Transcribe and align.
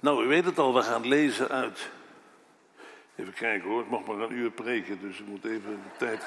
Nou, 0.00 0.24
u 0.24 0.26
weet 0.26 0.44
het 0.44 0.58
al, 0.58 0.74
we 0.74 0.82
gaan 0.82 1.06
lezen 1.06 1.48
uit. 1.48 1.90
Even 3.16 3.32
kijken 3.32 3.68
hoor, 3.68 3.82
ik 3.82 3.90
mag 3.90 4.04
maar 4.06 4.18
een 4.18 4.32
uur 4.32 4.50
preken, 4.50 5.00
dus 5.00 5.20
ik 5.20 5.26
moet 5.26 5.44
even 5.44 5.80
de 5.82 5.96
tijd. 5.98 6.24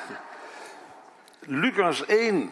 Lucas 1.40 2.06
1. 2.06 2.52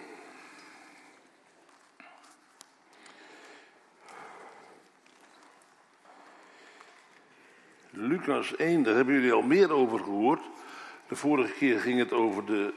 Lucas 7.90 8.56
1, 8.56 8.84
daar 8.84 8.96
hebben 8.96 9.14
jullie 9.14 9.32
al 9.32 9.42
meer 9.42 9.72
over 9.72 10.00
gehoord. 10.00 10.42
De 11.08 11.16
vorige 11.16 11.54
keer 11.54 11.80
ging 11.80 12.00
het 12.00 12.14
over 12.14 12.46
de 12.46 12.74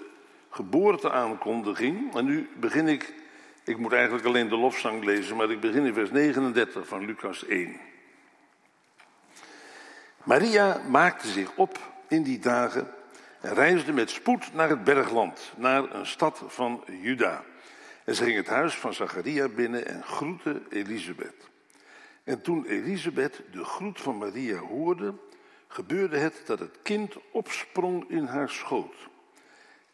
geboorteaankondiging. 0.51 2.15
En 2.15 2.25
nu 2.25 2.49
begin 2.55 2.89
ik, 2.89 3.15
ik 3.65 3.77
moet 3.77 3.93
eigenlijk 3.93 4.27
alleen 4.27 4.49
de 4.49 4.57
lofzang 4.57 5.05
lezen, 5.05 5.37
maar 5.37 5.51
ik 5.51 5.61
begin 5.61 5.87
in 5.87 5.95
vers 5.95 6.11
39 6.11 6.87
van 6.87 7.05
Lucas 7.05 7.47
1. 7.47 7.92
Maria 10.25 10.81
maakte 10.89 11.29
zich 11.29 11.53
op 11.57 11.79
in 12.08 12.22
die 12.22 12.39
dagen 12.39 12.89
en 13.40 13.54
reisde 13.54 13.93
met 13.93 14.11
spoed 14.11 14.54
naar 14.54 14.68
het 14.68 14.85
bergland, 14.85 15.53
naar 15.57 15.94
een 15.94 16.07
stad 16.07 16.43
van 16.46 16.85
Juda. 17.00 17.44
En 18.04 18.14
ze 18.14 18.25
ging 18.25 18.36
het 18.36 18.46
huis 18.46 18.75
van 18.75 18.94
Zacharia 18.94 19.49
binnen 19.49 19.86
en 19.86 20.03
groette 20.03 20.63
Elisabeth. 20.71 21.50
En 22.25 22.43
toen 22.43 22.64
Elisabeth 22.66 23.43
de 23.53 23.64
groet 23.64 24.00
van 24.00 24.18
Maria 24.18 24.57
hoorde, 24.57 25.14
gebeurde 25.68 26.18
het 26.18 26.43
dat 26.46 26.58
het 26.58 26.79
kind 26.82 27.14
opsprong 27.32 28.11
in 28.11 28.25
haar 28.25 28.50
schoot. 28.50 28.94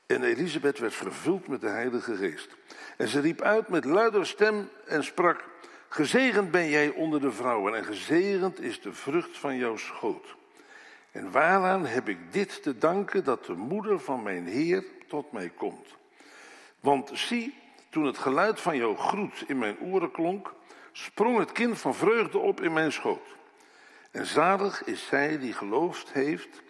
En 0.06 0.22
Elisabeth 0.22 0.78
werd 0.78 0.94
vervuld 0.94 1.48
met 1.48 1.60
de 1.60 1.68
Heilige 1.68 2.16
Geest. 2.16 2.56
En 2.96 3.08
ze 3.08 3.20
riep 3.20 3.42
uit 3.42 3.68
met 3.68 3.84
luider 3.84 4.26
stem 4.26 4.68
en 4.86 5.04
sprak: 5.04 5.44
Gezegend 5.88 6.50
ben 6.50 6.68
jij 6.68 6.88
onder 6.88 7.20
de 7.20 7.32
vrouwen, 7.32 7.74
en 7.74 7.84
gezegend 7.84 8.60
is 8.60 8.80
de 8.80 8.92
vrucht 8.92 9.38
van 9.38 9.56
jouw 9.56 9.76
schoot. 9.76 10.36
En 11.12 11.30
waaraan 11.30 11.86
heb 11.86 12.08
ik 12.08 12.32
dit 12.32 12.62
te 12.62 12.78
danken 12.78 13.24
dat 13.24 13.44
de 13.44 13.54
moeder 13.54 14.00
van 14.00 14.22
mijn 14.22 14.46
Heer 14.46 14.84
tot 15.06 15.32
mij 15.32 15.48
komt? 15.48 15.96
Want 16.80 17.10
zie, 17.14 17.54
toen 17.88 18.04
het 18.04 18.18
geluid 18.18 18.60
van 18.60 18.76
jouw 18.76 18.94
groet 18.94 19.44
in 19.46 19.58
mijn 19.58 19.78
oren 19.80 20.10
klonk, 20.10 20.54
sprong 20.92 21.38
het 21.38 21.52
kind 21.52 21.78
van 21.78 21.94
vreugde 21.94 22.38
op 22.38 22.60
in 22.60 22.72
mijn 22.72 22.92
schoot. 22.92 23.36
En 24.10 24.26
zalig 24.26 24.84
is 24.84 25.06
zij 25.06 25.38
die 25.38 25.52
geloofd 25.52 26.12
heeft, 26.12 26.62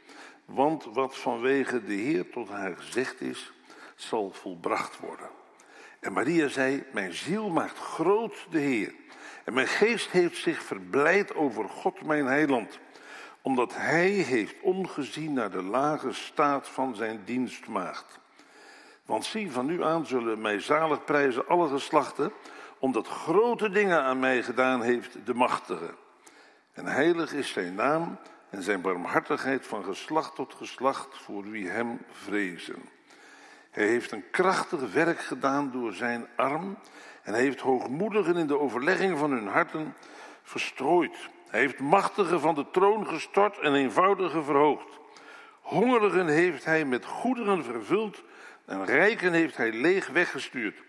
want 0.45 0.85
wat 0.85 1.19
vanwege 1.19 1.85
de 1.85 1.95
Heer 1.95 2.31
tot 2.31 2.49
haar 2.49 2.77
gezegd 2.77 3.21
is, 3.21 3.53
zal 3.95 4.31
volbracht 4.31 4.99
worden. 4.99 5.29
En 6.01 6.13
Maria 6.13 6.49
zei: 6.49 6.85
Mijn 6.93 7.13
ziel 7.13 7.49
maakt 7.49 7.79
groot 7.79 8.47
de 8.51 8.59
Heer. 8.59 8.95
Mijn 9.53 9.67
geest 9.67 10.11
heeft 10.11 10.37
zich 10.37 10.63
verblijd 10.63 11.35
over 11.35 11.69
God, 11.69 12.03
mijn 12.03 12.27
heiland, 12.27 12.79
omdat 13.43 13.75
hij 13.77 14.09
heeft 14.09 14.55
omgezien 14.61 15.33
naar 15.33 15.51
de 15.51 15.63
lage 15.63 16.13
staat 16.13 16.69
van 16.69 16.95
zijn 16.95 17.21
dienstmaagd. 17.25 18.19
Want 19.05 19.25
zie, 19.25 19.53
van 19.53 19.67
nu 19.67 19.85
aan 19.85 20.07
zullen 20.07 20.41
mij 20.41 20.61
zalig 20.61 21.05
prijzen 21.05 21.47
alle 21.47 21.69
geslachten, 21.69 22.33
omdat 22.79 23.09
grote 23.09 23.71
dingen 23.71 24.03
aan 24.03 24.19
mij 24.19 24.43
gedaan 24.43 24.83
heeft 24.83 25.27
de 25.27 25.35
Machtige. 25.35 25.95
En 26.73 26.87
heilig 26.87 27.33
is 27.33 27.53
zijn 27.53 27.75
naam 27.75 28.19
en 28.51 28.63
zijn 28.63 28.81
barmhartigheid 28.81 29.67
van 29.67 29.85
geslacht 29.85 30.35
tot 30.35 30.55
geslacht 30.55 31.17
voor 31.17 31.51
wie 31.51 31.69
hem 31.69 31.99
vrezen. 32.11 32.89
Hij 33.71 33.87
heeft 33.87 34.13
een 34.13 34.31
krachtig 34.31 34.93
werk 34.93 35.21
gedaan 35.21 35.71
door 35.71 35.93
zijn 35.93 36.27
arm 36.37 36.79
en 37.29 37.35
hij 37.35 37.43
heeft 37.43 37.61
hoogmoedigen 37.61 38.37
in 38.37 38.47
de 38.47 38.59
overlegging 38.59 39.19
van 39.19 39.31
hun 39.31 39.47
harten 39.47 39.95
verstrooid. 40.43 41.29
Hij 41.49 41.61
heeft 41.61 41.79
machtigen 41.79 42.41
van 42.41 42.55
de 42.55 42.67
troon 42.71 43.07
gestort 43.07 43.59
en 43.59 43.75
eenvoudigen 43.75 44.45
verhoogd. 44.45 44.99
Hongerigen 45.61 46.27
heeft 46.27 46.65
hij 46.65 46.85
met 46.85 47.05
goederen 47.05 47.65
vervuld 47.65 48.23
en 48.65 48.85
rijken 48.85 49.33
heeft 49.33 49.57
hij 49.57 49.73
leeg 49.73 50.09
weggestuurd. 50.09 50.83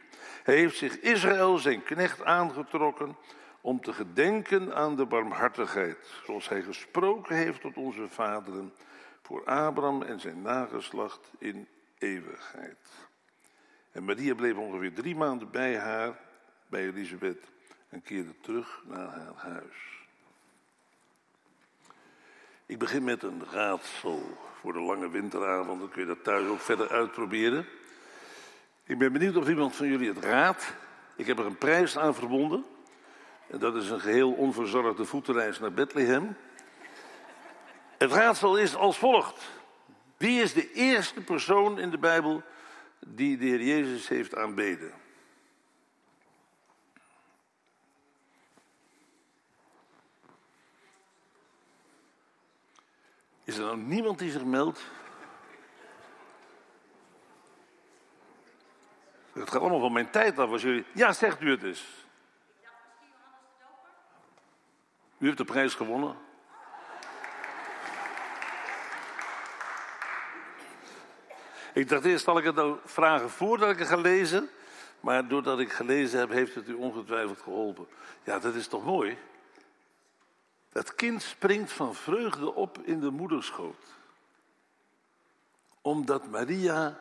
Hij 0.43 0.55
heeft 0.55 0.77
zich 0.77 0.99
Israël, 0.99 1.57
zijn 1.57 1.83
knecht, 1.83 2.23
aangetrokken 2.23 3.17
om 3.61 3.81
te 3.81 3.93
gedenken 3.93 4.75
aan 4.75 4.95
de 4.95 5.05
barmhartigheid, 5.05 5.97
zoals 6.25 6.49
hij 6.49 6.61
gesproken 6.61 7.35
heeft 7.35 7.61
tot 7.61 7.77
onze 7.77 8.07
vaderen, 8.07 8.73
voor 9.21 9.45
Abraham 9.45 10.01
en 10.01 10.19
zijn 10.19 10.41
nageslacht 10.41 11.31
in 11.37 11.67
eeuwigheid. 11.97 12.77
En 13.91 14.03
Maria 14.03 14.35
bleef 14.35 14.55
ongeveer 14.55 14.93
drie 14.93 15.15
maanden 15.15 15.51
bij 15.51 15.77
haar, 15.77 16.27
bij 16.69 16.87
Elisabeth, 16.87 17.43
en 17.89 18.01
keerde 18.01 18.33
terug 18.41 18.81
naar 18.85 19.07
haar 19.07 19.33
huis. 19.35 19.97
Ik 22.65 22.79
begin 22.79 23.03
met 23.03 23.23
een 23.23 23.43
raadsel 23.51 24.37
voor 24.59 24.73
de 24.73 24.79
lange 24.79 25.09
winteravond. 25.09 25.79
Dan 25.79 25.89
kun 25.89 26.01
je 26.01 26.07
dat 26.07 26.23
thuis 26.23 26.47
ook 26.47 26.59
verder 26.59 26.89
uitproberen. 26.89 27.65
Ik 28.83 28.97
ben 28.97 29.13
benieuwd 29.13 29.35
of 29.35 29.49
iemand 29.49 29.75
van 29.75 29.87
jullie 29.87 30.07
het 30.09 30.23
raadt. 30.23 30.73
Ik 31.15 31.27
heb 31.27 31.39
er 31.39 31.45
een 31.45 31.57
prijs 31.57 31.97
aan 31.97 32.15
verbonden. 32.15 32.65
En 33.47 33.59
dat 33.59 33.75
is 33.75 33.89
een 33.89 33.99
geheel 33.99 34.31
onverzorgde 34.31 35.05
voetenreis 35.05 35.59
naar 35.59 35.73
Bethlehem. 35.73 36.35
Het 37.97 38.11
raadsel 38.11 38.57
is 38.57 38.75
als 38.75 38.97
volgt. 38.97 39.49
Wie 40.17 40.41
is 40.41 40.53
de 40.53 40.71
eerste 40.71 41.21
persoon 41.21 41.79
in 41.79 41.89
de 41.89 41.97
Bijbel 41.97 42.43
die 42.99 43.37
de 43.37 43.45
Heer 43.45 43.61
Jezus 43.61 44.07
heeft 44.07 44.35
aanbeden? 44.35 44.91
Is 53.49 53.57
er 53.57 53.63
nou 53.63 53.77
niemand 53.77 54.19
die 54.19 54.31
zich 54.31 54.43
meldt? 54.43 54.81
Het 59.33 59.49
gaat 59.49 59.61
allemaal 59.61 59.79
van 59.79 59.93
mijn 59.93 60.09
tijd 60.09 60.39
af 60.39 60.49
als 60.49 60.61
jullie. 60.61 60.85
Ja, 60.93 61.13
zegt 61.13 61.41
u 61.41 61.51
het 61.51 61.63
eens. 61.63 61.85
U 65.17 65.25
heeft 65.25 65.37
de 65.37 65.43
prijs 65.43 65.73
gewonnen. 65.73 66.15
Ik 71.73 71.89
dacht 71.89 72.05
eerst, 72.05 72.23
zal 72.23 72.37
ik 72.37 72.43
het 72.43 72.55
nou 72.55 72.77
vragen 72.85 73.29
voordat 73.29 73.69
ik 73.69 73.79
het 73.79 73.87
ga 73.87 73.97
lezen? 73.97 74.49
Maar 74.99 75.27
doordat 75.27 75.59
ik 75.59 75.71
gelezen 75.71 76.19
heb, 76.19 76.29
heeft 76.29 76.55
het 76.55 76.67
u 76.67 76.73
ongetwijfeld 76.73 77.41
geholpen. 77.41 77.87
Ja, 78.23 78.39
dat 78.39 78.55
is 78.55 78.67
toch 78.67 78.85
mooi? 78.85 79.17
Dat 80.69 80.95
kind 80.95 81.21
springt 81.21 81.71
van 81.71 81.95
vreugde 81.95 82.53
op 82.53 82.77
in 82.77 82.99
de 82.99 83.09
moederschoot. 83.09 83.97
Omdat 85.81 86.29
Maria, 86.29 86.99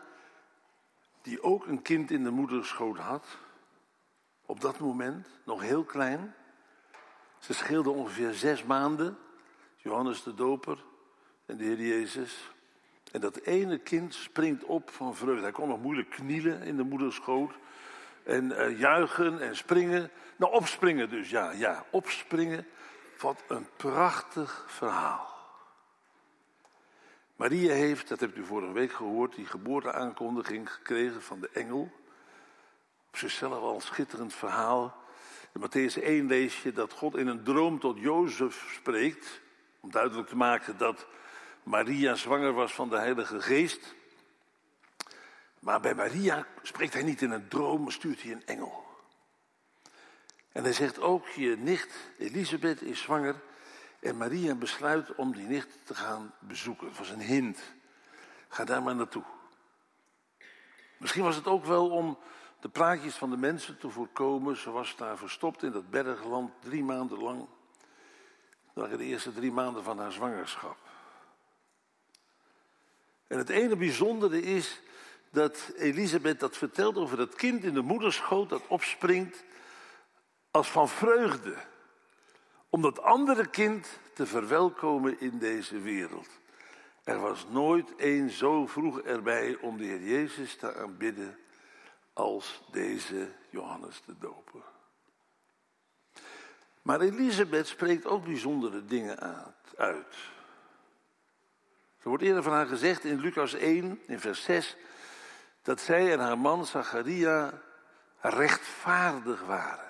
die 1.22 1.42
ook 1.42 1.66
een 1.66 1.82
kind 1.82 2.10
in 2.10 2.24
de 2.24 2.30
moederschoot 2.30 2.98
had, 2.98 3.26
op 4.46 4.60
dat 4.60 4.78
moment, 4.78 5.28
nog 5.44 5.60
heel 5.60 5.84
klein, 5.84 6.34
ze 7.38 7.54
scheelde 7.54 7.90
ongeveer 7.90 8.32
zes 8.32 8.64
maanden, 8.64 9.18
Johannes 9.76 10.22
de 10.22 10.34
Doper 10.34 10.84
en 11.46 11.56
de 11.56 11.64
Heer 11.64 11.80
Jezus. 11.80 12.50
En 13.12 13.20
dat 13.20 13.36
ene 13.36 13.78
kind 13.78 14.14
springt 14.14 14.64
op 14.64 14.90
van 14.90 15.16
vreugde. 15.16 15.42
Hij 15.42 15.52
kon 15.52 15.68
nog 15.68 15.82
moeilijk 15.82 16.10
knielen 16.10 16.62
in 16.62 16.76
de 16.76 16.82
moederschoot. 16.82 17.52
En 18.24 18.44
uh, 18.44 18.78
juichen 18.78 19.40
en 19.40 19.56
springen. 19.56 20.10
Nou, 20.36 20.52
opspringen 20.52 21.10
dus, 21.10 21.30
ja, 21.30 21.50
ja, 21.50 21.84
opspringen. 21.90 22.66
Wat 23.20 23.42
een 23.48 23.66
prachtig 23.76 24.64
verhaal. 24.66 25.36
Maria 27.36 27.72
heeft, 27.72 28.08
dat 28.08 28.20
hebt 28.20 28.36
u 28.36 28.44
vorige 28.44 28.72
week 28.72 28.92
gehoord, 28.92 29.34
die 29.34 29.46
geboorteaankondiging 29.46 30.72
gekregen 30.72 31.22
van 31.22 31.40
de 31.40 31.48
engel. 31.52 31.90
Op 33.08 33.16
zichzelf 33.16 33.62
al 33.62 33.74
een 33.74 33.80
schitterend 33.80 34.34
verhaal. 34.34 34.96
In 35.54 35.60
Matthäus 35.60 36.02
1 36.02 36.26
lees 36.26 36.62
je 36.62 36.72
dat 36.72 36.92
God 36.92 37.16
in 37.16 37.26
een 37.26 37.42
droom 37.42 37.80
tot 37.80 37.98
Jozef 37.98 38.72
spreekt. 38.74 39.40
Om 39.80 39.90
duidelijk 39.90 40.28
te 40.28 40.36
maken 40.36 40.78
dat 40.78 41.06
Maria 41.62 42.14
zwanger 42.14 42.52
was 42.52 42.74
van 42.74 42.88
de 42.88 42.96
Heilige 42.96 43.40
Geest. 43.40 43.94
Maar 45.58 45.80
bij 45.80 45.94
Maria 45.94 46.46
spreekt 46.62 46.92
hij 46.92 47.02
niet 47.02 47.22
in 47.22 47.30
een 47.30 47.48
droom, 47.48 47.82
maar 47.82 47.92
stuurt 47.92 48.22
hij 48.22 48.32
een 48.32 48.46
engel. 48.46 48.87
En 50.58 50.64
hij 50.64 50.72
zegt 50.72 51.00
ook, 51.00 51.28
je 51.28 51.56
nicht 51.56 51.94
Elisabeth 52.16 52.82
is 52.82 53.00
zwanger. 53.00 53.40
En 54.00 54.16
Maria 54.16 54.54
besluit 54.54 55.14
om 55.14 55.32
die 55.32 55.46
nicht 55.46 55.68
te 55.84 55.94
gaan 55.94 56.34
bezoeken. 56.38 56.88
Het 56.88 56.98
was 56.98 57.10
een 57.10 57.20
hint. 57.20 57.58
Ga 58.48 58.64
daar 58.64 58.82
maar 58.82 58.94
naartoe. 58.96 59.22
Misschien 60.96 61.22
was 61.22 61.36
het 61.36 61.46
ook 61.46 61.64
wel 61.64 61.90
om 61.90 62.18
de 62.60 62.68
praatjes 62.68 63.14
van 63.14 63.30
de 63.30 63.36
mensen 63.36 63.78
te 63.78 63.90
voorkomen. 63.90 64.56
Ze 64.56 64.70
was 64.70 64.96
daar 64.96 65.18
verstopt 65.18 65.62
in 65.62 65.72
dat 65.72 65.90
bergland 65.90 66.52
drie 66.60 66.84
maanden 66.84 67.18
lang. 67.18 67.46
Dat 68.74 68.90
de 68.90 69.04
eerste 69.04 69.32
drie 69.32 69.52
maanden 69.52 69.84
van 69.84 69.98
haar 69.98 70.12
zwangerschap. 70.12 70.78
En 73.26 73.38
het 73.38 73.48
ene 73.48 73.76
bijzondere 73.76 74.42
is 74.42 74.80
dat 75.30 75.72
Elisabeth 75.76 76.40
dat 76.40 76.56
vertelt 76.56 76.96
over 76.96 77.16
dat 77.16 77.34
kind 77.34 77.64
in 77.64 77.74
de 77.74 77.82
moederschoot 77.82 78.48
dat 78.48 78.66
opspringt 78.66 79.46
als 80.50 80.70
van 80.70 80.88
vreugde. 80.88 81.56
om 82.70 82.82
dat 82.82 83.02
andere 83.02 83.46
kind 83.46 83.98
te 84.14 84.26
verwelkomen 84.26 85.20
in 85.20 85.38
deze 85.38 85.80
wereld. 85.80 86.28
Er 87.04 87.20
was 87.20 87.46
nooit 87.50 87.94
één 87.96 88.30
zo 88.30 88.66
vroeg 88.66 89.00
erbij 89.00 89.56
om 89.60 89.76
de 89.76 89.84
Heer 89.84 90.02
Jezus 90.02 90.56
te 90.56 90.74
aanbidden 90.74 91.38
als 92.12 92.62
deze 92.70 93.28
Johannes 93.50 94.02
de 94.06 94.18
Doper. 94.18 94.62
Maar 96.82 97.00
Elisabeth 97.00 97.66
spreekt 97.66 98.06
ook 98.06 98.24
bijzondere 98.24 98.84
dingen 98.84 99.18
uit. 99.76 100.16
Er 101.98 102.08
wordt 102.08 102.22
eerder 102.22 102.42
van 102.42 102.52
haar 102.52 102.66
gezegd 102.66 103.04
in 103.04 103.20
Lucas 103.20 103.54
1, 103.54 104.00
in 104.06 104.20
vers 104.20 104.42
6, 104.42 104.76
dat 105.62 105.80
zij 105.80 106.12
en 106.12 106.18
haar 106.18 106.38
man 106.38 106.66
Zacharia 106.66 107.62
rechtvaardig 108.20 109.42
waren. 109.42 109.87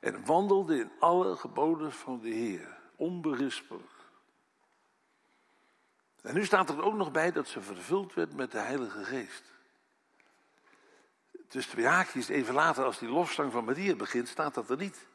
En 0.00 0.24
wandelden 0.24 0.78
in 0.78 0.90
alle 0.98 1.36
geboden 1.36 1.92
van 1.92 2.20
de 2.20 2.28
Heer, 2.28 2.78
onberispelijk. 2.96 3.90
En 6.22 6.34
nu 6.34 6.44
staat 6.44 6.68
er 6.68 6.82
ook 6.82 6.94
nog 6.94 7.10
bij 7.10 7.32
dat 7.32 7.48
ze 7.48 7.60
vervuld 7.60 8.14
werd 8.14 8.34
met 8.34 8.52
de 8.52 8.58
Heilige 8.58 9.04
Geest. 9.04 9.52
Dus 11.48 11.66
twee 11.66 11.86
haakjes 11.86 12.28
even 12.28 12.54
later, 12.54 12.84
als 12.84 12.98
die 12.98 13.08
lofzang 13.08 13.52
van 13.52 13.64
Maria 13.64 13.94
begint, 13.94 14.28
staat 14.28 14.54
dat 14.54 14.70
er 14.70 14.76
niet. 14.76 15.06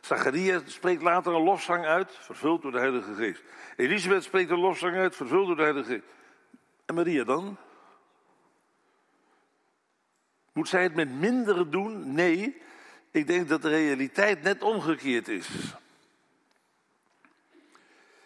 Zacharia 0.00 0.60
spreekt 0.66 1.02
later 1.02 1.34
een 1.34 1.42
lofzang 1.42 1.84
uit, 1.84 2.12
vervuld 2.12 2.62
door 2.62 2.72
de 2.72 2.78
Heilige 2.78 3.14
Geest. 3.14 3.42
Elisabeth 3.76 4.24
spreekt 4.24 4.50
een 4.50 4.58
lofzang 4.58 4.96
uit, 4.96 5.16
vervuld 5.16 5.46
door 5.46 5.56
de 5.56 5.62
Heilige 5.62 5.92
Geest. 5.92 6.04
En 6.84 6.94
Maria 6.94 7.24
dan? 7.24 7.56
Moet 10.52 10.68
zij 10.68 10.82
het 10.82 10.94
met 10.94 11.10
mindere 11.10 11.68
doen? 11.68 12.14
Nee, 12.14 12.62
ik 13.12 13.26
denk 13.26 13.48
dat 13.48 13.62
de 13.62 13.68
realiteit 13.68 14.42
net 14.42 14.62
omgekeerd 14.62 15.28
is. 15.28 15.48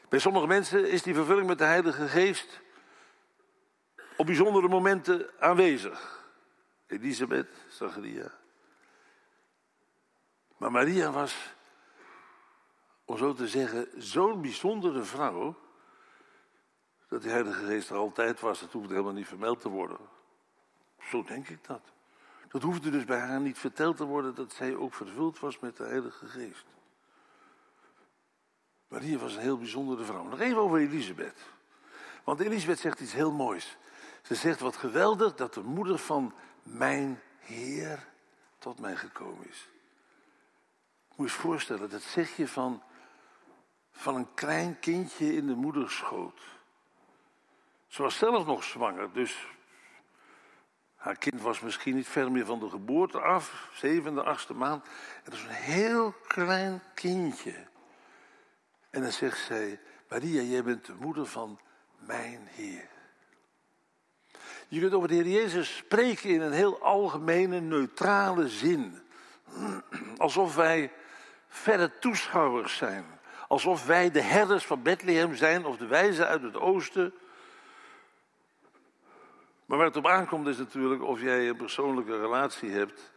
Bij 0.09 0.19
sommige 0.19 0.47
mensen 0.47 0.91
is 0.91 1.03
die 1.03 1.15
vervulling 1.15 1.47
met 1.47 1.59
de 1.59 1.65
Heilige 1.65 2.09
Geest 2.09 2.61
op 4.17 4.27
bijzondere 4.27 4.69
momenten 4.69 5.31
aanwezig. 5.39 6.25
Elisabeth, 6.87 7.49
Zacharia. 7.69 8.33
Maar 10.57 10.71
Maria 10.71 11.11
was, 11.11 11.55
om 13.05 13.19
zo 13.19 13.35
te 13.35 13.49
zeggen, 13.49 13.89
zo'n 13.97 14.43
bijzondere 14.43 15.03
vrouw. 15.03 15.59
Dat 17.09 17.23
die 17.23 17.31
Heilige 17.31 17.65
Geest 17.65 17.91
er 17.91 17.97
altijd 17.97 18.41
was. 18.41 18.61
Dat 18.61 18.73
hoefde 18.73 18.93
helemaal 18.93 19.13
niet 19.13 19.27
vermeld 19.27 19.61
te 19.61 19.69
worden. 19.69 19.99
Zo 21.11 21.23
denk 21.23 21.49
ik 21.49 21.67
dat. 21.67 21.96
Dat 22.57 22.65
hoefde 22.65 22.91
dus 22.91 23.05
bij 23.05 23.19
haar 23.19 23.41
niet 23.41 23.59
verteld 23.59 23.97
te 23.97 24.05
worden 24.05 24.35
dat 24.35 24.53
zij 24.53 24.77
ook 24.77 24.95
vervuld 24.95 25.39
was 25.39 25.59
met 25.59 25.77
de 25.77 25.85
Heilige 25.85 26.27
Geest. 26.27 26.65
Maria 28.89 29.19
was 29.19 29.35
een 29.35 29.41
heel 29.41 29.59
bijzondere 29.59 30.05
vrouw. 30.05 30.25
Nog 30.25 30.41
even 30.41 30.57
over 30.57 30.79
Elisabeth. 30.79 31.39
Want 32.25 32.41
Elisabeth 32.41 32.79
zegt 32.79 33.01
iets 33.01 33.13
heel 33.13 33.33
moois. 33.33 33.77
Ze 34.23 34.35
zegt 34.35 34.61
wat 34.61 34.77
geweldig 34.77 35.35
dat 35.35 35.55
de 35.55 35.63
moeder 35.63 35.99
van 35.99 36.35
mijn 36.63 37.21
Heer 37.39 38.07
tot 38.59 38.81
mij 38.81 38.97
gekomen 38.97 39.49
is. 39.49 39.69
Moet 41.09 41.31
je 41.31 41.35
je 41.35 41.41
voorstellen, 41.41 41.91
dat 41.91 42.03
zeg 42.03 42.37
je 42.37 42.49
van, 42.49 42.83
van 43.93 44.15
een 44.15 44.35
klein 44.35 44.79
kindje 44.79 45.35
in 45.35 45.47
de 45.47 45.55
moederschoot. 45.55 46.41
Ze 47.87 48.03
was 48.03 48.17
zelf 48.17 48.47
nog 48.47 48.65
zwanger, 48.65 49.13
dus 49.13 49.47
haar 51.07 51.17
kind 51.17 51.43
was 51.43 51.61
misschien 51.61 51.95
niet 51.95 52.09
ver 52.09 52.33
meer 52.33 52.47
van 52.47 52.59
de 52.59 52.69
geboorte 52.69 53.21
af, 53.21 53.69
zevende, 53.75 54.23
achtste 54.23 54.55
maand. 54.55 54.85
En 54.85 54.91
dat 55.25 55.35
is 55.35 55.43
een 55.43 55.49
heel 55.49 56.15
klein 56.27 56.83
kindje. 56.95 57.55
En 58.91 59.03
dan 59.03 59.13
zegt 59.13 59.39
zij, 59.39 59.81
Maria, 60.09 60.43
jij 60.43 60.63
bent 60.63 60.87
de 60.87 60.95
moeder 61.01 61.27
van 61.27 61.59
mijn 61.99 62.49
Heer. 62.51 62.89
Je 64.69 64.81
kunt 64.81 64.93
over 64.93 65.09
de 65.09 65.15
Heer 65.15 65.29
Jezus 65.29 65.77
spreken 65.77 66.31
in 66.31 66.41
een 66.41 66.53
heel 66.53 66.83
algemene, 66.83 67.61
neutrale 67.61 68.49
zin. 68.49 68.99
Alsof 70.17 70.55
wij 70.55 70.93
verre 71.49 71.99
toeschouwers 71.99 72.77
zijn. 72.77 73.05
Alsof 73.49 73.87
wij 73.87 74.11
de 74.11 74.23
herders 74.23 74.67
van 74.67 74.83
Bethlehem 74.83 75.35
zijn 75.35 75.65
of 75.65 75.77
de 75.77 75.87
wijzen 75.87 76.27
uit 76.27 76.43
het 76.43 76.57
oosten. 76.57 77.15
Maar 79.67 79.79
waar 79.79 79.87
het 79.87 79.97
op 79.97 80.07
aankomt 80.07 80.47
is 80.47 80.59
natuurlijk 80.59 81.03
of 81.03 81.21
jij 81.21 81.49
een 81.49 81.57
persoonlijke 81.57 82.21
relatie 82.21 82.71
hebt. 82.71 83.13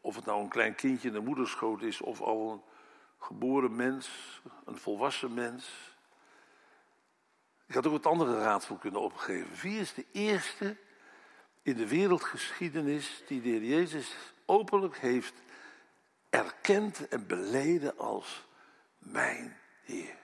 Of 0.00 0.16
het 0.16 0.24
nou 0.24 0.40
een 0.40 0.48
klein 0.48 0.74
kindje 0.74 1.08
in 1.08 1.14
de 1.14 1.20
moederschoot 1.20 1.82
is 1.82 2.00
of 2.00 2.20
al 2.20 2.52
een 2.52 2.62
geboren 3.18 3.76
mens, 3.76 4.40
een 4.64 4.76
volwassen 4.76 5.34
mens. 5.34 5.96
Ik 7.66 7.74
had 7.74 7.86
ook 7.86 7.92
het 7.92 8.06
andere 8.06 8.38
raadsel 8.38 8.76
kunnen 8.76 9.00
opgeven. 9.00 9.60
Wie 9.62 9.80
is 9.80 9.94
de 9.94 10.06
eerste 10.12 10.76
in 11.62 11.76
de 11.76 11.88
wereldgeschiedenis 11.88 13.22
die 13.26 13.40
de 13.40 13.48
Heer 13.48 13.64
Jezus 13.64 14.16
openlijk 14.46 14.98
heeft 14.98 15.34
erkend 16.30 17.08
en 17.08 17.26
beleden 17.26 17.98
als 17.98 18.46
mijn 18.98 19.56
Heer? 19.82 20.16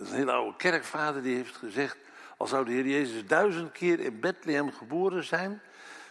Dat 0.00 0.08
is 0.08 0.14
een 0.14 0.20
hele 0.20 0.32
oude 0.32 0.56
kerkvader 0.56 1.22
die 1.22 1.36
heeft 1.36 1.56
gezegd, 1.56 1.96
al 2.36 2.46
zou 2.46 2.64
de 2.64 2.70
Heer 2.70 2.86
Jezus 2.86 3.26
duizend 3.26 3.72
keer 3.72 4.00
in 4.00 4.20
Bethlehem 4.20 4.72
geboren 4.72 5.24
zijn, 5.24 5.62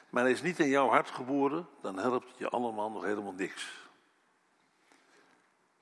maar 0.10 0.24
hij 0.24 0.32
is 0.32 0.42
niet 0.42 0.60
in 0.60 0.68
jouw 0.68 0.90
hart 0.90 1.10
geboren, 1.10 1.68
dan 1.82 2.00
helpt 2.00 2.38
je 2.38 2.50
allemaal 2.50 2.92
nog 2.92 3.04
helemaal 3.04 3.34
niks. 3.34 3.88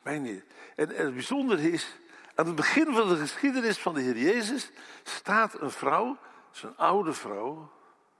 Mijn. 0.01 0.43
En 0.75 0.89
het 0.89 1.13
bijzondere 1.13 1.71
is, 1.71 1.95
aan 2.35 2.45
het 2.45 2.55
begin 2.55 2.93
van 2.93 3.07
de 3.07 3.15
geschiedenis 3.15 3.77
van 3.77 3.93
de 3.93 4.01
Heer 4.01 4.17
Jezus 4.17 4.71
staat 5.03 5.61
een 5.61 5.71
vrouw, 5.71 6.17
een 6.61 6.77
oude 6.77 7.13
vrouw, 7.13 7.71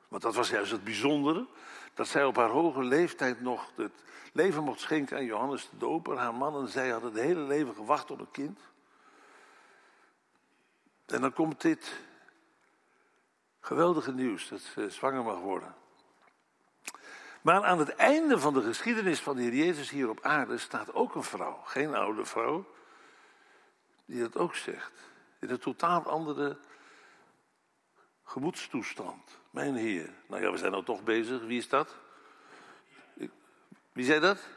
want 0.07 0.22
dat 0.22 0.36
was 0.36 0.50
juist 0.50 0.72
het 0.72 0.84
bijzondere, 0.84 1.48
dat 1.94 2.07
zij 2.07 2.25
op 2.25 2.36
haar 2.36 2.50
hoge 2.50 2.84
leeftijd 2.84 3.42
nog 3.42 3.72
het 3.75 4.04
leven 4.34 4.63
mocht 4.63 4.80
schenken 4.80 5.18
aan 5.18 5.25
Johannes 5.25 5.69
de 5.69 5.78
Doper. 5.78 6.18
Haar 6.18 6.34
man 6.34 6.62
en 6.62 6.68
zij 6.68 6.89
hadden 6.89 7.12
het 7.12 7.22
hele 7.22 7.42
leven 7.42 7.74
gewacht 7.74 8.12
op 8.12 8.19
een 8.19 8.31
kind. 8.31 8.60
En 11.07 11.21
dan 11.21 11.33
komt 11.33 11.62
dit 11.62 12.00
geweldige 13.59 14.12
nieuws 14.12 14.48
dat 14.48 14.59
ze 14.59 14.89
zwanger 14.89 15.24
mag 15.24 15.39
worden. 15.39 15.75
Maar 17.42 17.63
aan 17.63 17.80
het 17.80 17.95
einde 17.95 18.39
van 18.39 18.54
de 18.54 18.62
geschiedenis 18.62 19.19
van 19.19 19.36
de 19.36 19.42
Heer 19.42 19.54
Jezus 19.54 19.89
hier 19.89 20.09
op 20.09 20.21
aarde 20.21 20.57
staat 20.57 20.94
ook 20.94 21.15
een 21.15 21.24
vrouw, 21.24 21.62
geen 21.63 21.95
oude 21.95 22.25
vrouw, 22.25 22.65
die 24.05 24.22
dat 24.22 24.38
ook 24.38 24.55
zegt. 24.55 24.91
In 25.39 25.50
een 25.50 25.60
totaal 25.60 26.03
andere 26.03 26.58
gemoedstoestand. 28.24 29.38
Mijn 29.50 29.75
Heer. 29.75 30.10
Nou 30.27 30.41
ja, 30.41 30.51
we 30.51 30.58
zijn 30.58 30.72
nou 30.72 30.84
toch 30.84 31.03
bezig. 31.03 31.41
Wie 31.41 31.58
is 31.58 31.70
dat? 31.70 31.96
wie 33.91 34.05
zei 34.05 34.20
dat? 34.20 34.48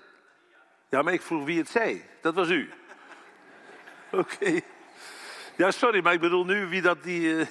Ja, 0.88 1.02
maar 1.02 1.12
ik 1.12 1.22
vroeg 1.22 1.44
wie 1.44 1.58
het 1.58 1.68
zei. 1.68 2.04
Dat 2.20 2.34
was 2.34 2.48
u. 2.48 2.72
Oké. 4.10 4.60
Ja, 5.60 5.70
sorry, 5.70 6.02
maar 6.02 6.12
ik 6.12 6.20
bedoel 6.20 6.44
nu 6.44 6.66
wie 6.66 6.82
dat 6.82 7.02
die. 7.02 7.20
Uh, 7.20 7.46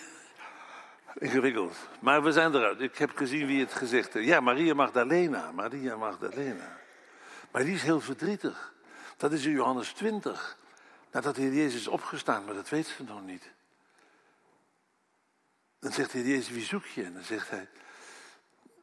ingewikkeld. 1.14 1.76
Maar 2.00 2.24
we 2.24 2.32
zijn 2.32 2.56
eruit. 2.56 2.82
Ik 2.82 2.98
heb 2.98 3.18
gezien 3.18 3.48
wie 3.48 3.60
het 3.60 3.74
gezegd 3.74 4.14
heeft. 4.14 4.28
Ja, 4.28 4.40
Maria 4.40 4.74
Magdalena. 4.74 5.52
Maria 5.52 5.96
Magdalena. 5.96 6.78
Maar 7.52 7.64
die 7.64 7.74
is 7.74 7.82
heel 7.82 8.02
verdrietig. 8.02 8.74
Dat 9.18 9.32
is 9.32 9.46
in 9.46 9.52
Johannes 9.52 9.92
20. 9.92 10.58
Nadat 11.12 11.36
de 11.36 11.42
Heer 11.42 11.54
Jezus 11.54 11.80
is 11.80 11.88
opgestaan, 11.88 12.46
maar 12.46 12.54
dat 12.54 12.70
weet 12.70 12.88
ze 12.88 13.04
nog 13.04 13.26
niet. 13.26 13.52
Dan 15.80 15.92
zegt 15.92 16.12
de 16.12 16.18
Heer 16.18 16.28
Jezus, 16.28 16.50
wie 16.50 16.66
zoek 16.66 16.86
je? 16.86 17.04
En 17.04 17.14
dan 17.14 17.24
zegt 17.24 17.50
hij, 17.50 17.68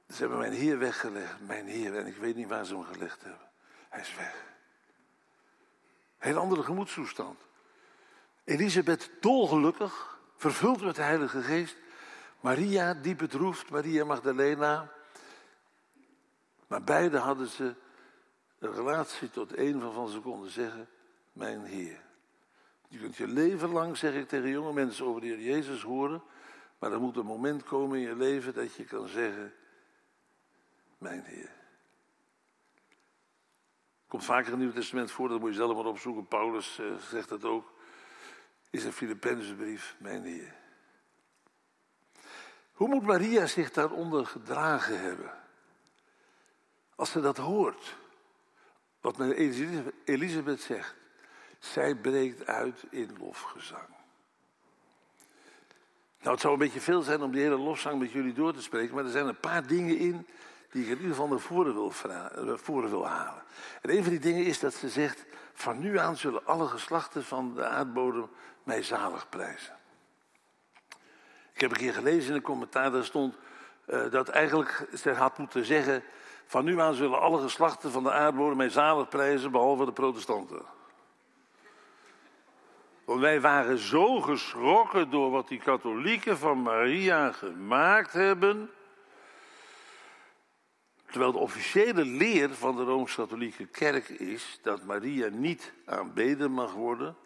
ze 0.09 0.17
hebben 0.17 0.39
mijn 0.39 0.53
Heer 0.53 0.79
weggelegd, 0.79 1.41
mijn 1.41 1.67
Heer. 1.67 1.97
En 1.97 2.07
ik 2.07 2.17
weet 2.17 2.37
niet 2.37 2.49
waar 2.49 2.65
ze 2.65 2.75
hem 2.75 2.85
gelegd 2.85 3.23
hebben. 3.23 3.49
Hij 3.89 4.01
is 4.01 4.15
weg. 4.15 4.45
Heel 6.19 6.39
andere 6.39 6.63
gemoedstoestand. 6.63 7.46
Elisabeth 8.47 9.11
dolgelukkig, 9.21 10.19
vervuld 10.37 10.81
met 10.81 10.95
de 10.95 11.03
Heilige 11.03 11.43
Geest. 11.43 11.77
Maria 12.41 12.95
diep 12.95 13.19
bedroefd, 13.19 13.71
Maria 13.71 14.05
Magdalena. 14.05 14.93
Maar 16.67 16.83
beide 16.83 17.19
hadden 17.19 17.47
ze 17.47 17.75
een 18.59 18.73
relatie 18.73 19.31
tot 19.31 19.57
een 19.57 19.81
waarvan 19.81 20.09
ze 20.09 20.21
konden 20.21 20.51
zeggen, 20.51 20.89
mijn 21.33 21.65
Heer. 21.65 22.01
Je 22.89 22.99
kunt 22.99 23.17
je 23.17 23.27
leven 23.27 23.69
lang, 23.69 23.97
zeg 23.97 24.15
ik 24.15 24.29
tegen 24.29 24.49
jonge 24.49 24.73
mensen, 24.73 25.07
over 25.07 25.21
de 25.21 25.27
Heer 25.27 25.41
Jezus 25.41 25.83
horen. 25.83 26.23
Maar 26.79 26.93
er 26.93 27.01
moet 27.01 27.17
een 27.17 27.27
moment 27.27 27.63
komen 27.63 27.99
in 27.99 28.09
je 28.09 28.17
leven 28.17 28.55
dat 28.55 28.75
je 28.75 28.85
kan 28.85 29.09
zeggen, 29.09 29.55
mijn 30.99 31.25
Heer. 31.25 31.51
Komt 34.09 34.25
vaker 34.25 34.45
in 34.45 34.51
het 34.51 34.59
Nieuwe 34.59 34.75
Testament 34.75 35.11
voor, 35.11 35.29
dat 35.29 35.41
moet 35.41 35.51
je 35.51 35.57
zelf 35.57 35.77
maar 35.77 35.85
opzoeken. 35.85 36.27
Paulus 36.27 36.79
uh, 36.79 36.97
zegt 36.97 37.29
dat 37.29 37.45
ook. 37.45 37.75
Is 38.71 38.85
een 38.85 38.93
Filippenzenbrief, 38.93 39.97
mijn 39.99 40.25
Heer. 40.25 40.55
Hoe 42.73 42.89
moet 42.89 43.03
Maria 43.03 43.47
zich 43.47 43.71
daaronder 43.71 44.27
gedragen 44.27 45.01
hebben? 45.01 45.31
Als 46.95 47.11
ze 47.11 47.21
dat 47.21 47.37
hoort. 47.37 47.97
wat 49.01 49.17
met 49.17 49.37
Elisabeth 50.05 50.61
zegt. 50.61 50.95
Zij 51.59 51.95
breekt 51.95 52.47
uit 52.47 52.85
in 52.91 53.17
lofgezang. 53.19 53.89
Nou, 56.19 56.31
het 56.31 56.41
zou 56.41 56.53
een 56.53 56.59
beetje 56.59 56.81
veel 56.81 57.03
zijn 57.03 57.23
om 57.23 57.33
die 57.33 57.43
hele 57.43 57.59
lofzang 57.59 57.99
met 57.99 58.13
jullie 58.13 58.33
door 58.33 58.53
te 58.53 58.63
spreken, 58.63 58.95
maar 58.95 59.05
er 59.05 59.11
zijn 59.11 59.27
een 59.27 59.41
paar 59.41 59.67
dingen 59.67 59.99
in 59.99 60.27
die 60.71 60.83
ik 60.83 60.89
in 60.89 60.97
ieder 60.97 61.11
geval 61.11 61.29
naar 61.29 61.39
voren 61.39 61.75
wil, 61.75 61.91
voren 62.57 62.91
wil 62.91 63.07
halen. 63.07 63.43
En 63.83 63.91
een 63.91 64.03
van 64.03 64.11
die 64.11 64.21
dingen 64.21 64.45
is 64.45 64.61
dat 64.61 64.75
ze 64.75 64.89
zegt, 64.89 65.25
van 65.55 65.79
nu 65.79 65.99
aan 65.99 66.17
zullen 66.17 66.47
alle 66.47 66.67
geslachten 66.67 67.25
van 67.25 67.55
de 67.55 67.67
aardbodem 67.67 68.29
mij 68.67 68.83
zalig 68.83 69.29
prijzen. 69.29 69.77
Ik 71.53 71.61
heb 71.61 71.71
een 71.71 71.77
keer 71.77 71.93
gelezen 71.93 72.29
in 72.29 72.35
een 72.35 72.43
commentaar, 72.43 72.91
daar 72.91 73.05
stond 73.05 73.37
uh, 73.87 74.11
dat 74.11 74.29
eigenlijk 74.29 74.89
ze 74.95 75.11
had 75.11 75.39
moeten 75.39 75.65
zeggen, 75.65 76.03
van 76.47 76.65
nu 76.65 76.81
aan 76.81 76.95
zullen 76.95 77.21
alle 77.21 77.41
geslachten 77.41 77.91
van 77.91 78.03
de 78.03 78.13
aardbodem 78.13 78.57
mij 78.57 78.69
zalig 78.69 79.09
prijzen, 79.09 79.51
behalve 79.51 79.85
de 79.85 79.93
protestanten. 79.93 80.63
Want 83.05 83.21
wij 83.21 83.41
waren 83.41 83.79
zo 83.79 84.21
geschrokken 84.21 85.11
door 85.11 85.31
wat 85.31 85.49
die 85.49 85.59
katholieken 85.59 86.39
van 86.39 86.63
Maria 86.63 87.33
gemaakt 87.33 88.13
hebben. 88.13 88.71
Terwijl 91.11 91.33
de 91.33 91.39
officiële 91.39 92.05
leer 92.05 92.55
van 92.55 92.77
de 92.77 92.83
Rooms-Katholieke 92.83 93.67
Kerk 93.67 94.09
is 94.09 94.59
dat 94.63 94.85
Maria 94.85 95.29
niet 95.29 95.73
aanbeden 95.85 96.51
mag 96.51 96.73
worden, 96.73 97.17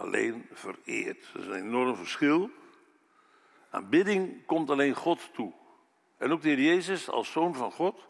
alleen 0.00 0.48
vereerd. 0.52 1.26
Dat 1.32 1.42
is 1.42 1.48
een 1.48 1.54
enorm 1.54 1.96
verschil. 1.96 2.50
Aanbidding 3.70 4.46
komt 4.46 4.70
alleen 4.70 4.94
God 4.94 5.30
toe. 5.32 5.52
En 6.18 6.32
ook 6.32 6.42
de 6.42 6.48
Heer 6.48 6.60
Jezus 6.60 7.10
als 7.10 7.32
zoon 7.32 7.54
van 7.54 7.72
God, 7.72 8.08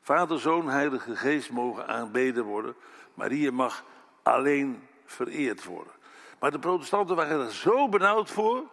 Vader, 0.00 0.40
Zoon, 0.40 0.68
Heilige 0.68 1.16
Geest 1.16 1.50
mogen 1.50 1.86
aanbeden 1.86 2.44
worden. 2.44 2.74
Maria 3.14 3.52
mag 3.52 3.84
alleen 4.22 4.88
vereerd 5.04 5.64
worden. 5.64 5.92
Maar 6.38 6.50
de 6.50 6.58
protestanten 6.58 7.16
waren 7.16 7.44
er 7.44 7.52
zo 7.52 7.88
benauwd 7.88 8.30
voor, 8.30 8.64